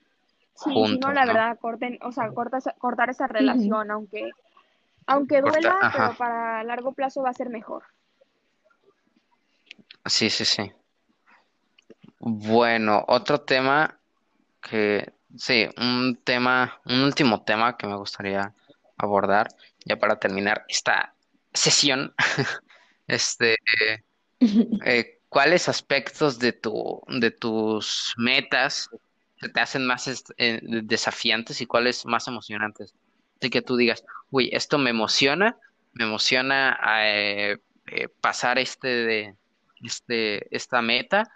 [0.56, 1.34] Sí, si no, la ¿no?
[1.34, 4.32] verdad, corten, o sea, corta cortar esa relación, aunque,
[5.08, 5.98] aunque Corta- duela, ajá.
[6.06, 7.84] pero para largo plazo va a ser mejor.
[10.06, 10.72] Sí, sí, sí.
[12.20, 14.00] Bueno, otro tema
[14.62, 18.54] que, sí, un tema, un último tema que me gustaría
[18.98, 19.50] abordar,
[19.86, 21.14] ya para terminar esta
[21.54, 22.14] sesión,
[23.08, 23.58] este,
[24.86, 28.90] eh, ¿cuáles aspectos de tu, de tus metas
[29.40, 32.94] se te hacen más eh, desafiantes y cuáles más emocionantes?
[33.40, 35.58] Así que tú digas, uy, esto me emociona,
[35.94, 39.36] me emociona eh, eh, pasar este de
[39.84, 41.30] este, esta meta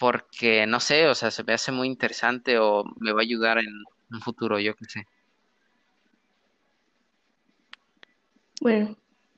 [0.00, 3.58] porque no sé, o sea, se me hace muy interesante o me va a ayudar
[3.58, 3.66] en
[4.10, 5.04] un futuro, yo qué sé.
[8.62, 8.96] Bueno,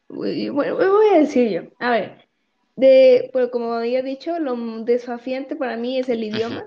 [0.09, 1.63] bueno, me voy a decir yo.
[1.81, 2.29] A ver,
[2.77, 6.65] de, pues como había dicho, lo desafiante para mí es el idioma.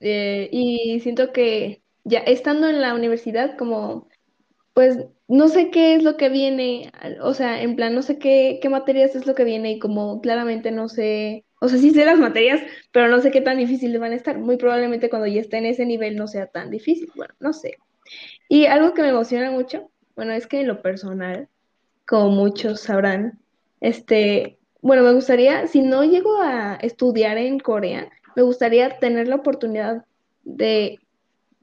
[0.00, 4.08] Eh, y siento que ya estando en la universidad, como,
[4.72, 8.58] pues no sé qué es lo que viene, o sea, en plan, no sé qué,
[8.62, 12.04] qué materias es lo que viene y como claramente no sé, o sea, sí sé
[12.04, 12.60] las materias,
[12.92, 14.38] pero no sé qué tan difíciles van a estar.
[14.38, 17.78] Muy probablemente cuando ya esté en ese nivel no sea tan difícil, bueno, no sé.
[18.48, 21.48] Y algo que me emociona mucho, bueno, es que en lo personal,
[22.06, 23.38] como muchos sabrán,
[23.80, 29.36] este, bueno, me gustaría, si no llego a estudiar en Corea, me gustaría tener la
[29.36, 30.04] oportunidad
[30.44, 30.98] de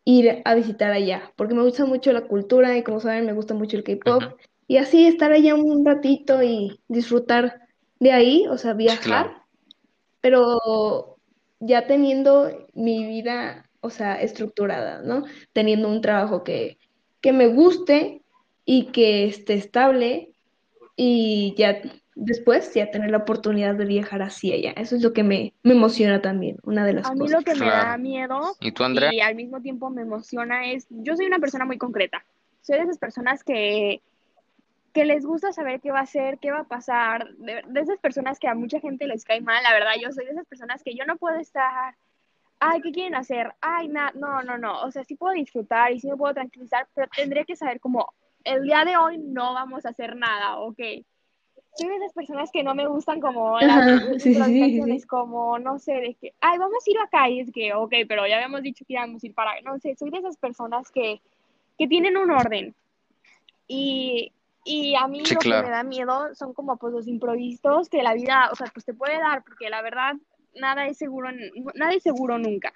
[0.03, 3.53] ir a visitar allá, porque me gusta mucho la cultura y como saben, me gusta
[3.55, 4.23] mucho el K-pop,
[4.67, 7.61] y así estar allá un ratito y disfrutar
[7.99, 9.44] de ahí, o sea, viajar, claro.
[10.25, 11.19] Pero
[11.59, 15.23] ya teniendo mi vida, o sea, estructurada, ¿no?
[15.53, 16.79] Teniendo un trabajo que,
[17.21, 18.23] que me guste
[18.65, 20.31] y que esté estable
[20.95, 21.79] y ya
[22.15, 24.71] después ya tener la oportunidad de viajar hacia allá.
[24.71, 27.37] Eso es lo que me, me emociona también, una de las A mí cosas.
[27.37, 29.13] lo que me da miedo ¿Y tú, Andrea?
[29.13, 32.25] y al mismo tiempo me emociona es, yo soy una persona muy concreta.
[32.63, 34.01] Soy de esas personas que,
[34.95, 37.99] que les gusta saber qué va a ser, qué va a pasar, de, de esas
[37.99, 40.83] personas que a mucha gente les cae mal, la verdad, yo soy de esas personas
[40.83, 41.95] que yo no puedo estar,
[42.61, 43.53] ay, ¿qué quieren hacer?
[43.59, 46.87] Ay, na- no, no, no, o sea, sí puedo disfrutar y sí me puedo tranquilizar,
[46.95, 48.13] pero tendría que saber como,
[48.45, 50.79] el día de hoy no vamos a hacer nada, ¿ok?
[51.77, 55.59] Soy de esas personas que no me gustan como las Ajá, sí, sí, sí, como,
[55.59, 58.35] no sé, de que, ay, vamos a ir acá, y es que, ok, pero ya
[58.35, 61.19] habíamos dicho que íbamos a ir para, no sé, soy de esas personas que,
[61.77, 62.73] que tienen un orden.
[63.67, 64.31] Y,
[64.65, 68.01] y a mí Sí, lo que me da miedo son como pues los imprevistos que
[68.03, 70.15] la vida, o sea, pues te puede dar, porque la verdad,
[70.55, 71.29] nada es seguro,
[71.75, 72.73] nada es seguro nunca.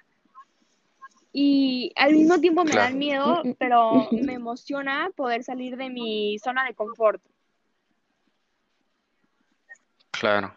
[1.32, 2.86] y al mismo tiempo me Claro.
[2.90, 7.22] dan miedo, pero me emociona poder salir de mi zona de confort.
[10.12, 10.54] Claro.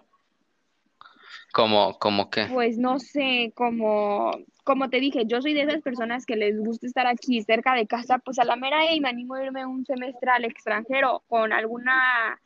[1.51, 4.31] Como, como que, Pues no sé, como,
[4.63, 7.85] como te dije, yo soy de esas personas que les gusta estar aquí cerca de
[7.85, 11.51] casa, pues a la mera y me animo a irme un semestre al extranjero con
[11.51, 12.39] alguna,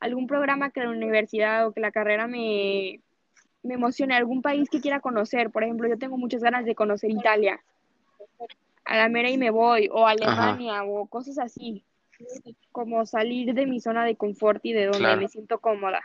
[0.00, 3.00] algún programa que la universidad o que la carrera me,
[3.62, 5.50] me emocione, algún país que quiera conocer.
[5.50, 7.60] Por ejemplo, yo tengo muchas ganas de conocer Italia.
[8.84, 11.84] A la mera y me voy, o Alemania, o cosas así,
[12.72, 15.20] como salir de mi zona de confort y de donde Claro.
[15.20, 16.02] me siento cómoda.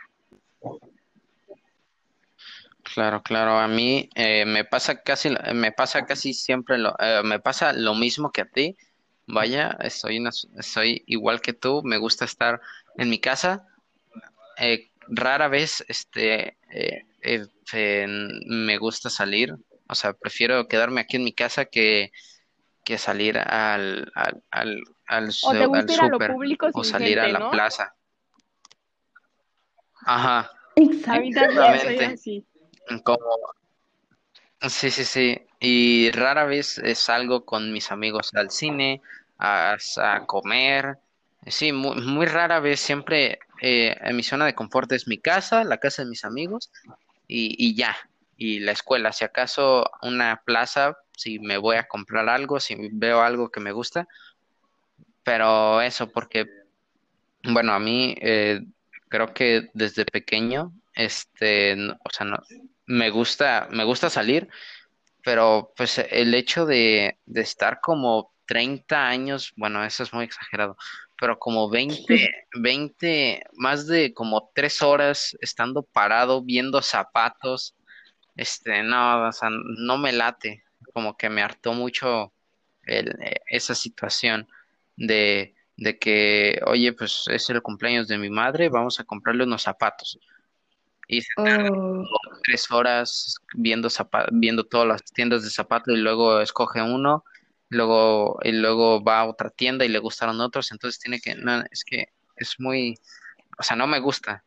[2.94, 3.58] Claro, claro.
[3.58, 7.94] A mí eh, me pasa casi, me pasa casi siempre lo, eh, me pasa lo
[7.94, 8.76] mismo que a ti.
[9.26, 11.82] Vaya, soy una, soy igual que tú.
[11.84, 12.60] Me gusta estar
[12.96, 13.66] en mi casa.
[14.58, 18.06] Eh, rara vez, este, eh, eh, eh,
[18.46, 19.54] me gusta salir.
[19.88, 22.10] O sea, prefiero quedarme aquí en mi casa que,
[22.84, 26.30] que salir al, al, al, al, O su- te al gusta ir a lo súper
[26.32, 27.50] público o salir a la ¿no?
[27.50, 27.94] plaza.
[30.06, 30.50] Ajá.
[30.76, 32.18] Exactamente.
[33.02, 33.18] Como,
[34.68, 35.40] sí, sí, sí.
[35.60, 39.02] Y rara vez salgo con mis amigos al cine,
[39.38, 40.98] a, a comer.
[41.46, 42.80] Sí, muy, muy rara vez.
[42.80, 46.70] Siempre eh, en mi zona de confort es mi casa, la casa de mis amigos
[47.28, 47.96] y, y ya.
[48.36, 49.12] Y la escuela.
[49.12, 53.72] Si acaso una plaza, si me voy a comprar algo, si veo algo que me
[53.72, 54.08] gusta.
[55.22, 56.46] Pero eso, porque,
[57.44, 58.60] bueno, a mí eh,
[59.08, 61.74] creo que desde pequeño, este,
[62.04, 62.38] o sea, no,
[62.86, 64.48] me gusta, me gusta salir,
[65.24, 70.76] pero pues el hecho de, de estar como 30 años, bueno, eso es muy exagerado,
[71.20, 77.76] pero como 20, 20, más de como tres horas estando parado viendo zapatos,
[78.36, 82.32] este, no, o sea, no me late, como que me hartó mucho
[82.84, 84.48] el- eh, esa situación
[84.96, 89.62] de, de que, oye, pues es el cumpleaños de mi madre, vamos a comprarle unos
[89.62, 90.18] zapatos.
[91.06, 92.04] Y se Oh,
[92.42, 93.88] tres horas viendo
[94.32, 97.24] viendo todas las tiendas de zapatos y luego escoge uno,
[97.68, 101.62] luego, y luego va a otra tienda y le gustaron otros, entonces tiene que, no,
[101.70, 102.98] es que es muy,
[103.58, 104.44] o sea, no me gusta.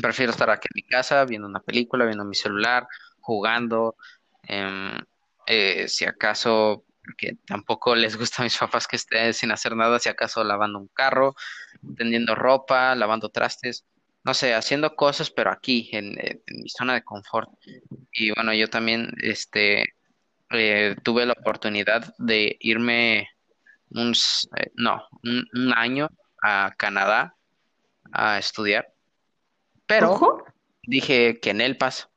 [0.00, 2.86] Prefiero estar aquí en mi casa viendo una película, viendo mi celular,
[3.20, 3.96] jugando,
[4.42, 4.98] em,
[5.46, 6.84] eh, si acaso,
[7.16, 10.78] que tampoco les gusta a mis papás que esté sin hacer nada, si acaso lavando
[10.78, 11.34] un carro,
[11.96, 13.84] tendiendo ropa, lavando trastes,
[14.26, 17.48] no sé, haciendo cosas, pero aquí, en, en- en mi zona de confort.
[18.12, 19.84] Y bueno, yo también, este,
[20.50, 23.28] eh, tuve la oportunidad de irme
[23.90, 24.12] un,
[24.58, 26.08] eh, no, un, un año
[26.42, 27.36] a Canadá
[28.12, 28.92] a estudiar,
[29.86, 30.44] pero ojo.
[30.82, 32.10] dije que en El Paso,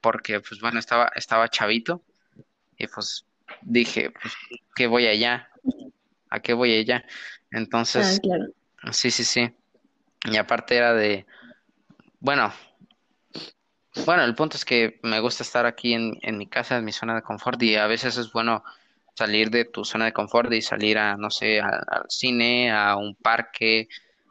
[0.00, 2.02] porque pues bueno, estaba, estaba chavito
[2.78, 3.26] y pues
[3.62, 4.34] dije, pues,
[4.74, 5.48] ¿qué voy allá?
[6.30, 7.04] ¿A qué voy allá?
[7.06, 7.10] Ah,
[7.52, 8.46] Entonces, claro.
[8.92, 9.50] sí, sí, sí.
[10.30, 11.26] Y aparte era de,
[12.20, 12.52] bueno,
[14.04, 16.92] bueno, el punto es que me gusta estar aquí en, en mi casa, en mi
[16.92, 18.62] zona de confort, y a veces es bueno
[19.14, 23.14] salir de tu zona de confort y salir a, no sé, al cine, a un
[23.14, 23.88] parque,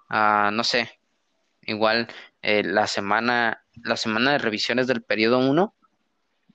[0.09, 0.99] a, no sé,
[1.63, 2.07] igual
[2.41, 5.73] eh, la semana, la semana de revisiones del periodo uno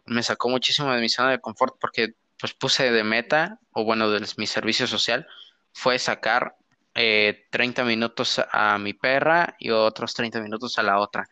[0.06, 4.10] me sacó muchísimo de mi zona de confort porque pues puse de meta, o bueno,
[4.10, 5.26] de mi servicio social,
[5.72, 6.56] fue sacar
[6.94, 11.26] eh, 30 minutos a mi perra y otros 30 minutos a la otra.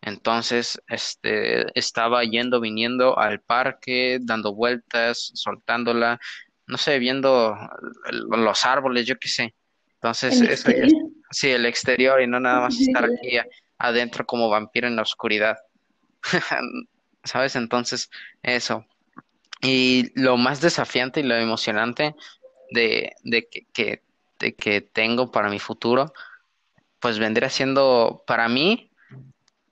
[0.00, 6.20] Entonces, este, estaba yendo, viniendo al parque, dando vueltas, soltándola,
[6.66, 7.56] no sé, viendo
[8.10, 9.54] los árboles, yo qué sé.
[9.94, 10.92] Entonces, El eso es,
[11.30, 13.38] sí, el exterior y no nada más estar aquí
[13.78, 15.56] adentro como vampiro en la oscuridad.
[17.24, 17.56] ¿Sabes?
[17.56, 18.10] Entonces,
[18.42, 18.84] eso.
[19.62, 22.14] Y lo más desafiante y lo emocionante
[22.72, 24.02] de, de que, que-
[24.42, 26.12] de que tengo para mi futuro,
[26.98, 28.90] pues vendría siendo para mí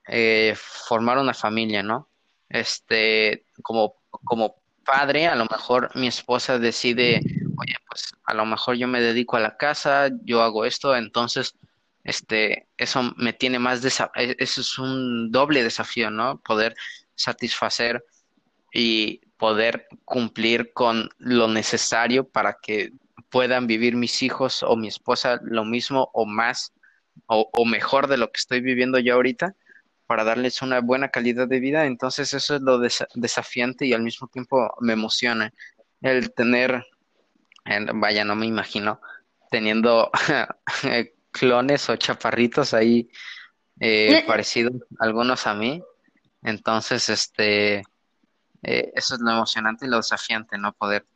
[0.06, 2.08] eh, formar una familia, ¿no?
[2.48, 7.20] Este, como, como padre, a lo mejor mi esposa decide,
[7.58, 11.54] oye, pues a lo mejor yo me dedico a la casa, yo hago esto, entonces,
[12.04, 16.38] este, eso me tiene más, e- eso es un doble desafío, ¿no?
[16.38, 16.76] Poder
[17.16, 18.04] satisfacer
[18.72, 22.92] y poder cumplir con lo necesario para que
[23.30, 26.72] puedan vivir mis hijos o mi esposa lo mismo o más
[27.26, 29.54] o, o mejor de lo que estoy viviendo yo ahorita
[30.06, 31.86] para darles una buena calidad de vida.
[31.86, 35.52] Entonces eso es lo desa- desafiante y al mismo tiempo me emociona
[36.02, 36.84] el tener,
[37.66, 39.00] eh, vaya, no me imagino
[39.50, 40.10] teniendo
[40.84, 43.08] eh, clones o chaparritos ahí
[43.80, 45.82] eh, parecidos algunos a mí.
[46.42, 47.78] Entonces, este,
[48.62, 50.72] eh, eso es lo emocionante y lo desafiante, ¿no?
[50.72, 51.06] Poder,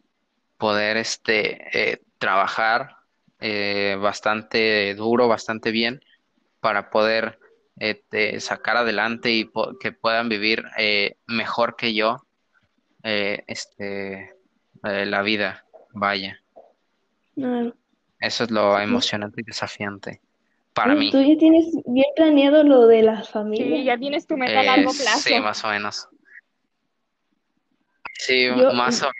[0.59, 2.97] poder este, eh, trabajar
[3.41, 6.03] eh, bastante duro, bastante bien
[6.61, 7.39] para poder
[7.79, 9.51] este, sacar adelante y
[9.81, 10.65] que puedan vivir
[11.27, 12.25] mejor que yo
[13.03, 14.33] este,
[14.83, 16.41] la vida, vaya.
[18.21, 20.21] Eso es lo emocionante y desafiante
[20.75, 21.11] para mí.
[21.11, 23.79] Tú ya tienes bien planeado lo de la familia.
[23.79, 25.21] Sí, ya tienes tu meta a largo plazo.
[25.21, 26.09] Sí, más o menos.
[28.19, 29.13] Sí, más o menos.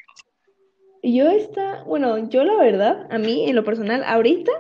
[1.07, 4.51] Yo está, bueno, yo la verdad, a mí en lo personal, ahorita,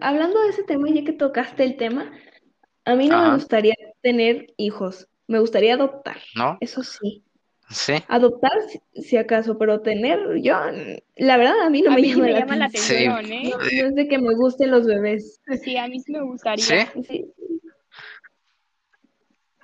[0.00, 2.12] hablando de ese tema, ya que tocaste el tema,
[2.84, 6.18] a mí no me gustaría tener hijos, me gustaría adoptar.
[6.36, 6.56] ¿No?
[6.60, 7.24] Eso sí.
[7.68, 7.94] Sí.
[8.06, 8.52] Adoptar,
[8.94, 10.54] si, acaso, pero tener, yo,
[11.16, 13.32] la verdad, a mí no me, llama, la atención.
[13.32, 13.50] ¿eh?
[13.50, 15.40] No, es de que me gusten los bebés.
[15.64, 16.92] Sí, a mí sí me gustaría.
[17.08, 17.26] Sí.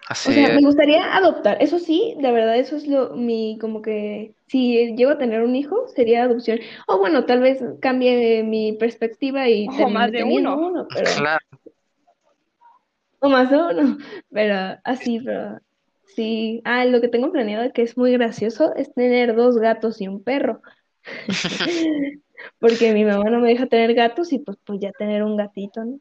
[0.08, 1.58] Así o sea, me gustaría adoptar.
[1.60, 5.54] Eso sí, la verdad, eso es lo, mi, como que, si llego a tener un
[5.54, 6.60] hijo, sería adopción.
[6.86, 10.86] O bueno, tal vez cambie mi perspectiva y o más de uno.
[10.92, 11.10] pero...
[11.16, 11.44] Claro.
[13.20, 13.98] O más de uno,
[14.30, 15.58] pero así, pero
[16.18, 20.08] Sí, ah, lo que tengo planeado que es muy gracioso es tener dos gatos y
[20.08, 20.62] un perro.
[22.58, 25.84] Porque mi mamá no me deja tener gatos y pues, pues ya tener un gatito,
[25.84, 26.00] ¿no?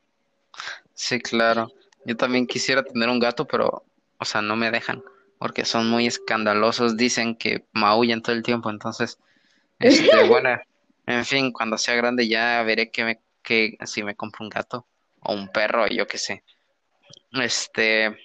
[0.95, 1.67] Sí, claro.
[2.03, 3.83] Yo también quisiera tener un gato, pero,
[4.19, 5.03] o sea, no me dejan
[5.37, 6.97] porque son muy escandalosos.
[6.97, 9.19] Dicen que maullan todo el tiempo, entonces,
[9.79, 10.59] este, bueno,
[11.05, 14.87] en fin, cuando sea grande ya veré que me, que si me compro un gato
[15.21, 16.43] o un perro, yo qué sé.
[17.31, 18.17] Este,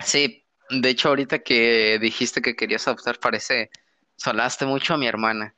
[0.00, 3.70] sí, de hecho, ahorita que dijiste que querías adoptar, parece,
[4.16, 5.54] solaste mucho a mi hermana,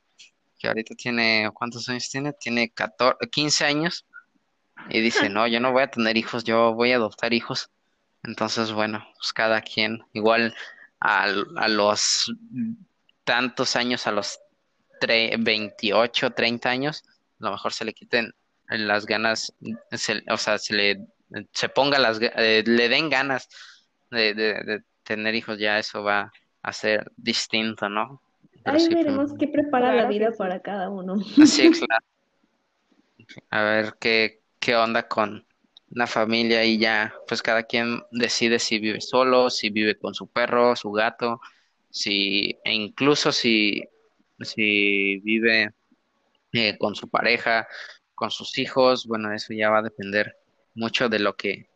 [0.57, 2.33] que ahorita tiene, ¿cuántos años tiene?
[2.33, 4.05] Tiene 14, 15 años,
[4.89, 7.69] y dice, no, yo no voy a tener hijos, yo voy a adoptar hijos.
[8.23, 10.55] Entonces, bueno, pues cada quien, igual
[10.99, 12.33] a, a los
[13.23, 14.39] tantos años, a los
[15.01, 17.03] 28, 30 años,
[17.39, 18.33] a lo mejor se le quiten
[18.67, 19.53] las ganas,
[20.29, 21.07] o sea, se le
[21.53, 23.47] se ponga las, eh, le den ganas
[24.09, 28.21] de, de, tener hijos ya eso va a ser distinto, ¿no?
[28.65, 31.17] Ahí veremos qué prepara la vida para cada uno.
[31.45, 32.05] Sí, claro.
[33.51, 35.45] A ver qué, qué onda con
[35.91, 40.27] la familia y ya, pues cada quien decide si vive solo, si vive con su
[40.27, 41.41] perro, su gato,
[41.89, 43.83] si, e incluso si,
[44.41, 45.73] si vive
[46.53, 47.67] eh, con su pareja,
[48.13, 50.35] con sus hijos, bueno, eso ya va a depender
[50.75, 51.69] mucho de lo que,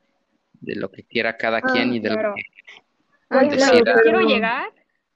[0.54, 2.44] de lo que quiera cada ah, quien y de lo que
[3.30, 4.72] Ay, claro, quiero llegar.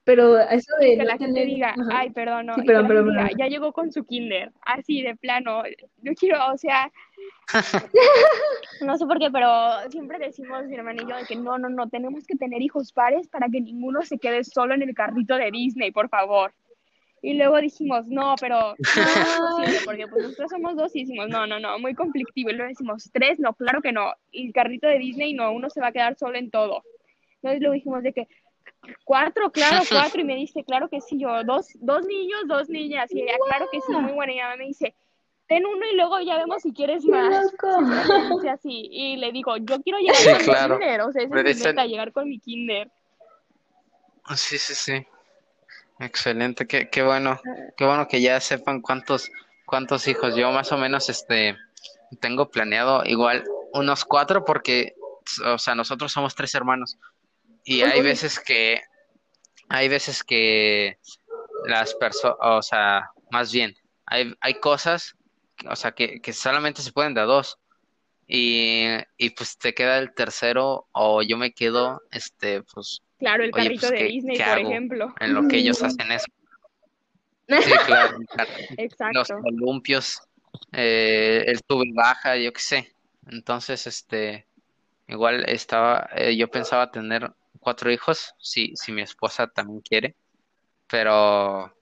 [0.07, 2.87] Pero eso de que la gente diga, ay, perdón, no, pero,
[3.37, 5.63] ya llegó con su kinder, así de plano,
[5.97, 6.89] yo quiero, o sea,
[8.85, 9.49] no sé por qué, pero
[9.89, 12.93] siempre decimos mi hermano y yo de que no, no, no, tenemos que tener hijos
[12.93, 16.53] pares para que ninguno se quede solo en el carrito de Disney, por favor.
[17.21, 21.27] Y luego dijimos, no, pero no es posible, porque pues nosotros somos dos y decimos,
[21.27, 22.49] no, no, no, muy conflictivo.
[22.49, 24.13] Y luego decimos, tres, no, claro que no.
[24.31, 26.83] Y el carrito de Disney, no, uno se va a quedar solo en todo.
[27.41, 28.27] Entonces luego dijimos de que
[29.03, 33.11] cuatro, claro, cuatro, y me dice, claro que sí, yo, dos, dos niños, dos niñas,
[33.11, 34.95] y ella, claro que sí, muy buena, y ella me dice,
[35.47, 37.53] ten uno y luego ya vemos si quieres más.
[38.43, 41.43] Y así, y le digo, yo quiero llegar con mi kinder, o sea, es mi
[41.43, 42.91] meta, llegar con mi kinder.
[44.35, 45.07] Sí, sí, sí.
[45.99, 47.39] Excelente, qué, qué bueno,
[47.75, 49.31] qué bueno que ya sepan cuántos,
[49.65, 50.35] cuántos hijos.
[50.35, 51.57] Yo más o menos, este,
[52.19, 54.95] tengo planeado igual unos cuatro porque
[55.45, 56.97] o sea, nosotros somos tres hermanos
[57.67, 58.81] y hay veces que,
[59.67, 60.97] hay veces que
[61.65, 65.17] las personas, o sea, más bien, hay, hay cosas,
[65.69, 67.59] o sea, que, que solamente se pueden de dos.
[68.25, 68.85] Y,
[69.17, 73.01] y, pues te queda el tercero o yo me quedo, este, pues...
[73.19, 75.15] Claro, el carrito pues, de Disney, por ejemplo.
[75.19, 76.27] En lo que ellos hacen eso.
[77.49, 78.17] Sí, claro.
[78.77, 79.19] Exacto.
[79.19, 80.21] Los columpios,
[80.71, 82.93] eh, el sube y baja, yo qué sé.
[83.29, 84.47] Entonces, este,
[85.07, 90.15] Igual estaba, eh, yo pensaba tener cuatro hijos, si, si mi esposa también quiere,
[90.89, 91.73] pero,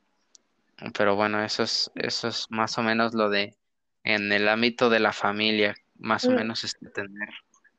[0.98, 3.56] pero bueno, eso es, eso es más o menos lo de
[4.04, 6.36] en el ámbito de la familia, más o mm.
[6.36, 7.30] menos es tener.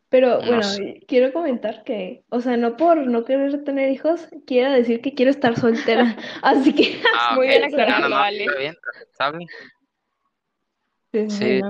[0.08, 0.66] Pero bueno,
[1.08, 5.30] quiero comentar que, o sea, no por no querer tener hijos, quiero decir que quiero
[5.30, 6.16] estar soltera.
[6.42, 8.46] Así que ah, muy bien aclarado, vale.
[11.12, 11.60] Sí,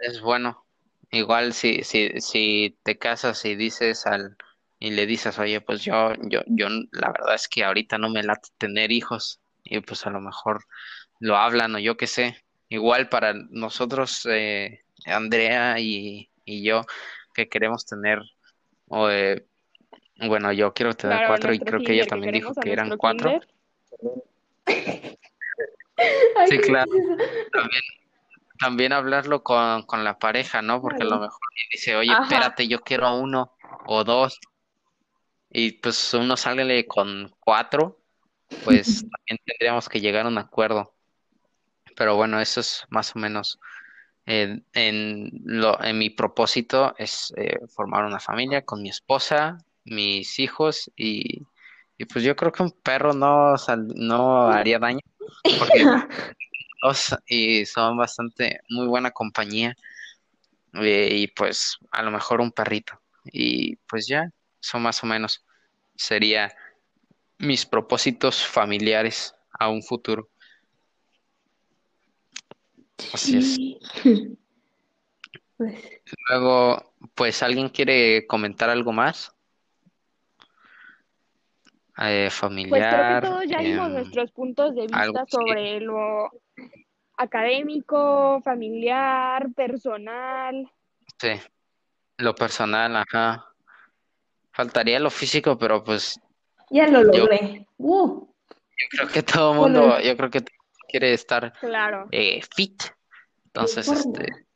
[0.00, 0.64] es bueno.
[1.10, 4.36] Igual si, si, si te casas y dices al
[4.82, 8.24] y le dices, oye, pues yo, yo, yo la verdad es que ahorita no me
[8.24, 10.64] late tener hijos, y pues a lo mejor
[11.20, 12.44] lo hablan o yo qué sé.
[12.68, 16.82] Igual para nosotros, eh, Andrea y, y yo,
[17.32, 18.22] que queremos tener,
[18.88, 19.46] o, eh,
[20.26, 23.40] bueno, yo quiero tener cuatro y creo que ella también dijo que eran cuatro.
[26.48, 26.90] Sí, claro.
[27.52, 27.82] También,
[28.58, 30.82] también hablarlo con, con la pareja, ¿no?
[30.82, 31.38] Porque a lo mejor
[31.72, 32.22] dice, oye, Ajá.
[32.24, 33.52] espérate, yo quiero uno
[33.86, 34.40] o dos.
[35.52, 38.00] Y pues uno sale con cuatro,
[38.64, 40.94] pues también tendríamos que llegar a un acuerdo.
[41.96, 43.58] Pero bueno, eso es más o menos
[44.26, 50.38] en, en lo, en mi propósito es eh, formar una familia con mi esposa, mis
[50.38, 51.42] hijos y,
[51.98, 55.00] y pues yo creo que un perro no, sal- no haría daño
[55.58, 55.86] porque
[56.82, 59.74] dos y son bastante muy buena compañía
[60.74, 64.28] eh, y pues a lo mejor un perrito y pues ya,
[64.62, 65.44] eso más o menos
[65.96, 66.54] sería
[67.38, 70.28] mis propósitos familiares a un futuro.
[73.12, 73.58] Así es.
[75.58, 75.78] Pues,
[76.28, 79.32] Luego, pues, ¿alguien quiere comentar algo más?
[81.98, 86.30] Eh, Pues creo que familiar, todos ya dimos em, nuestros puntos de vista sobre lo
[87.16, 90.68] académico, familiar, personal.
[91.20, 91.30] Sí,
[92.16, 93.51] lo personal, ajá.
[94.52, 96.20] Faltaría lo físico, pero pues
[96.70, 97.66] ya lo yo, logré.
[97.78, 98.26] ¡Uh!
[98.50, 101.52] yo creo que todo el Bueno, mundo, yo creo que todo el mundo quiere estar
[101.60, 102.08] Claro.
[102.10, 102.82] eh, fit.
[102.84, 102.92] en
[103.46, 104.00] Entonces, forma.
[104.00, 104.46] este,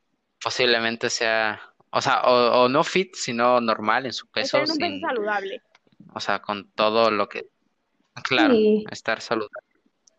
[0.43, 4.71] posiblemente sea, o sea, o, o no fit, sino normal en su Estar peso, en
[4.71, 5.61] un peso saludable.
[6.13, 7.47] o sea, con todo lo que,
[8.23, 8.85] claro, Sí.
[8.91, 9.67] estar saludable.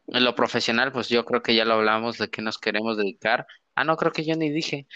[0.09, 3.47] En lo profesional, pues yo creo que ya lo hablamos de qué nos queremos dedicar.
[3.75, 4.87] Ah, no, creo que yo ni dije.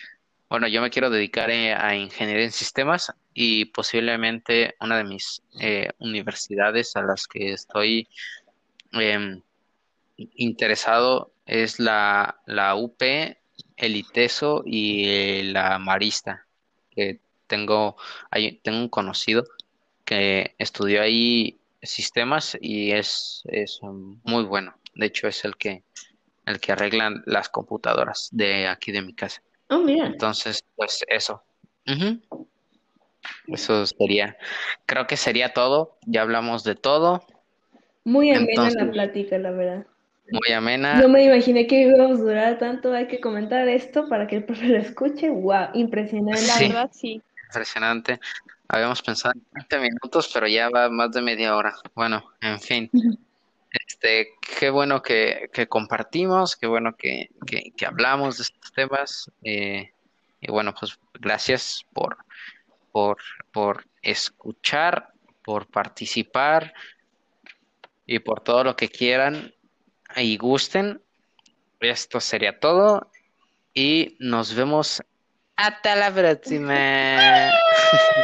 [0.52, 5.42] Bueno, yo me quiero dedicar eh, a ingeniería en sistemas y posiblemente una de mis
[5.58, 8.06] eh, universidades a las que estoy
[8.92, 9.40] em,
[10.18, 16.46] interesado es la, la UP, el ITESO y eh, la Marista,
[16.90, 17.96] que tengo,
[18.30, 19.44] hay, tengo un conocido
[20.04, 24.74] que estudió ahí sistemas y es, es muy bueno.
[24.94, 25.82] De hecho, es el que,
[26.44, 29.42] el que arregla las computadoras de aquí de mi casa.
[29.68, 30.06] Oh, mira.
[30.06, 31.42] Entonces, pues eso.
[33.46, 34.36] Eso sería,
[34.86, 35.98] creo que sería todo.
[36.06, 37.24] Ya hablamos de todo.
[38.04, 39.86] Muy amena Entonces, la plática, la verdad.
[40.30, 41.00] muy amena.
[41.00, 42.92] No me imaginé que íbamos a durar tanto.
[42.92, 45.30] Hay que comentar esto para que el profe lo escuche.
[45.30, 45.68] ¡Wow!
[45.74, 46.46] Impresionante.
[46.46, 47.22] La Sí, verdad, sí.
[47.48, 48.20] impresionante.
[48.68, 51.74] Habíamos pensado en 20 minutos, pero ya va más de media hora.
[51.94, 52.90] Bueno, en fin.
[53.72, 57.30] Este, qué bueno que, compartimos, qué bueno que,
[57.86, 59.30] hablamos de estos temas.
[59.42, 59.92] eh,
[60.40, 62.16] y bueno, pues gracias por,
[62.90, 65.12] por escuchar,
[65.44, 66.74] por participar
[68.06, 69.54] y por todo lo que quieran
[70.16, 71.00] y gusten.
[71.80, 73.10] Esto sería todo
[73.72, 75.00] y nos vemos
[75.56, 76.74] hasta la próxima.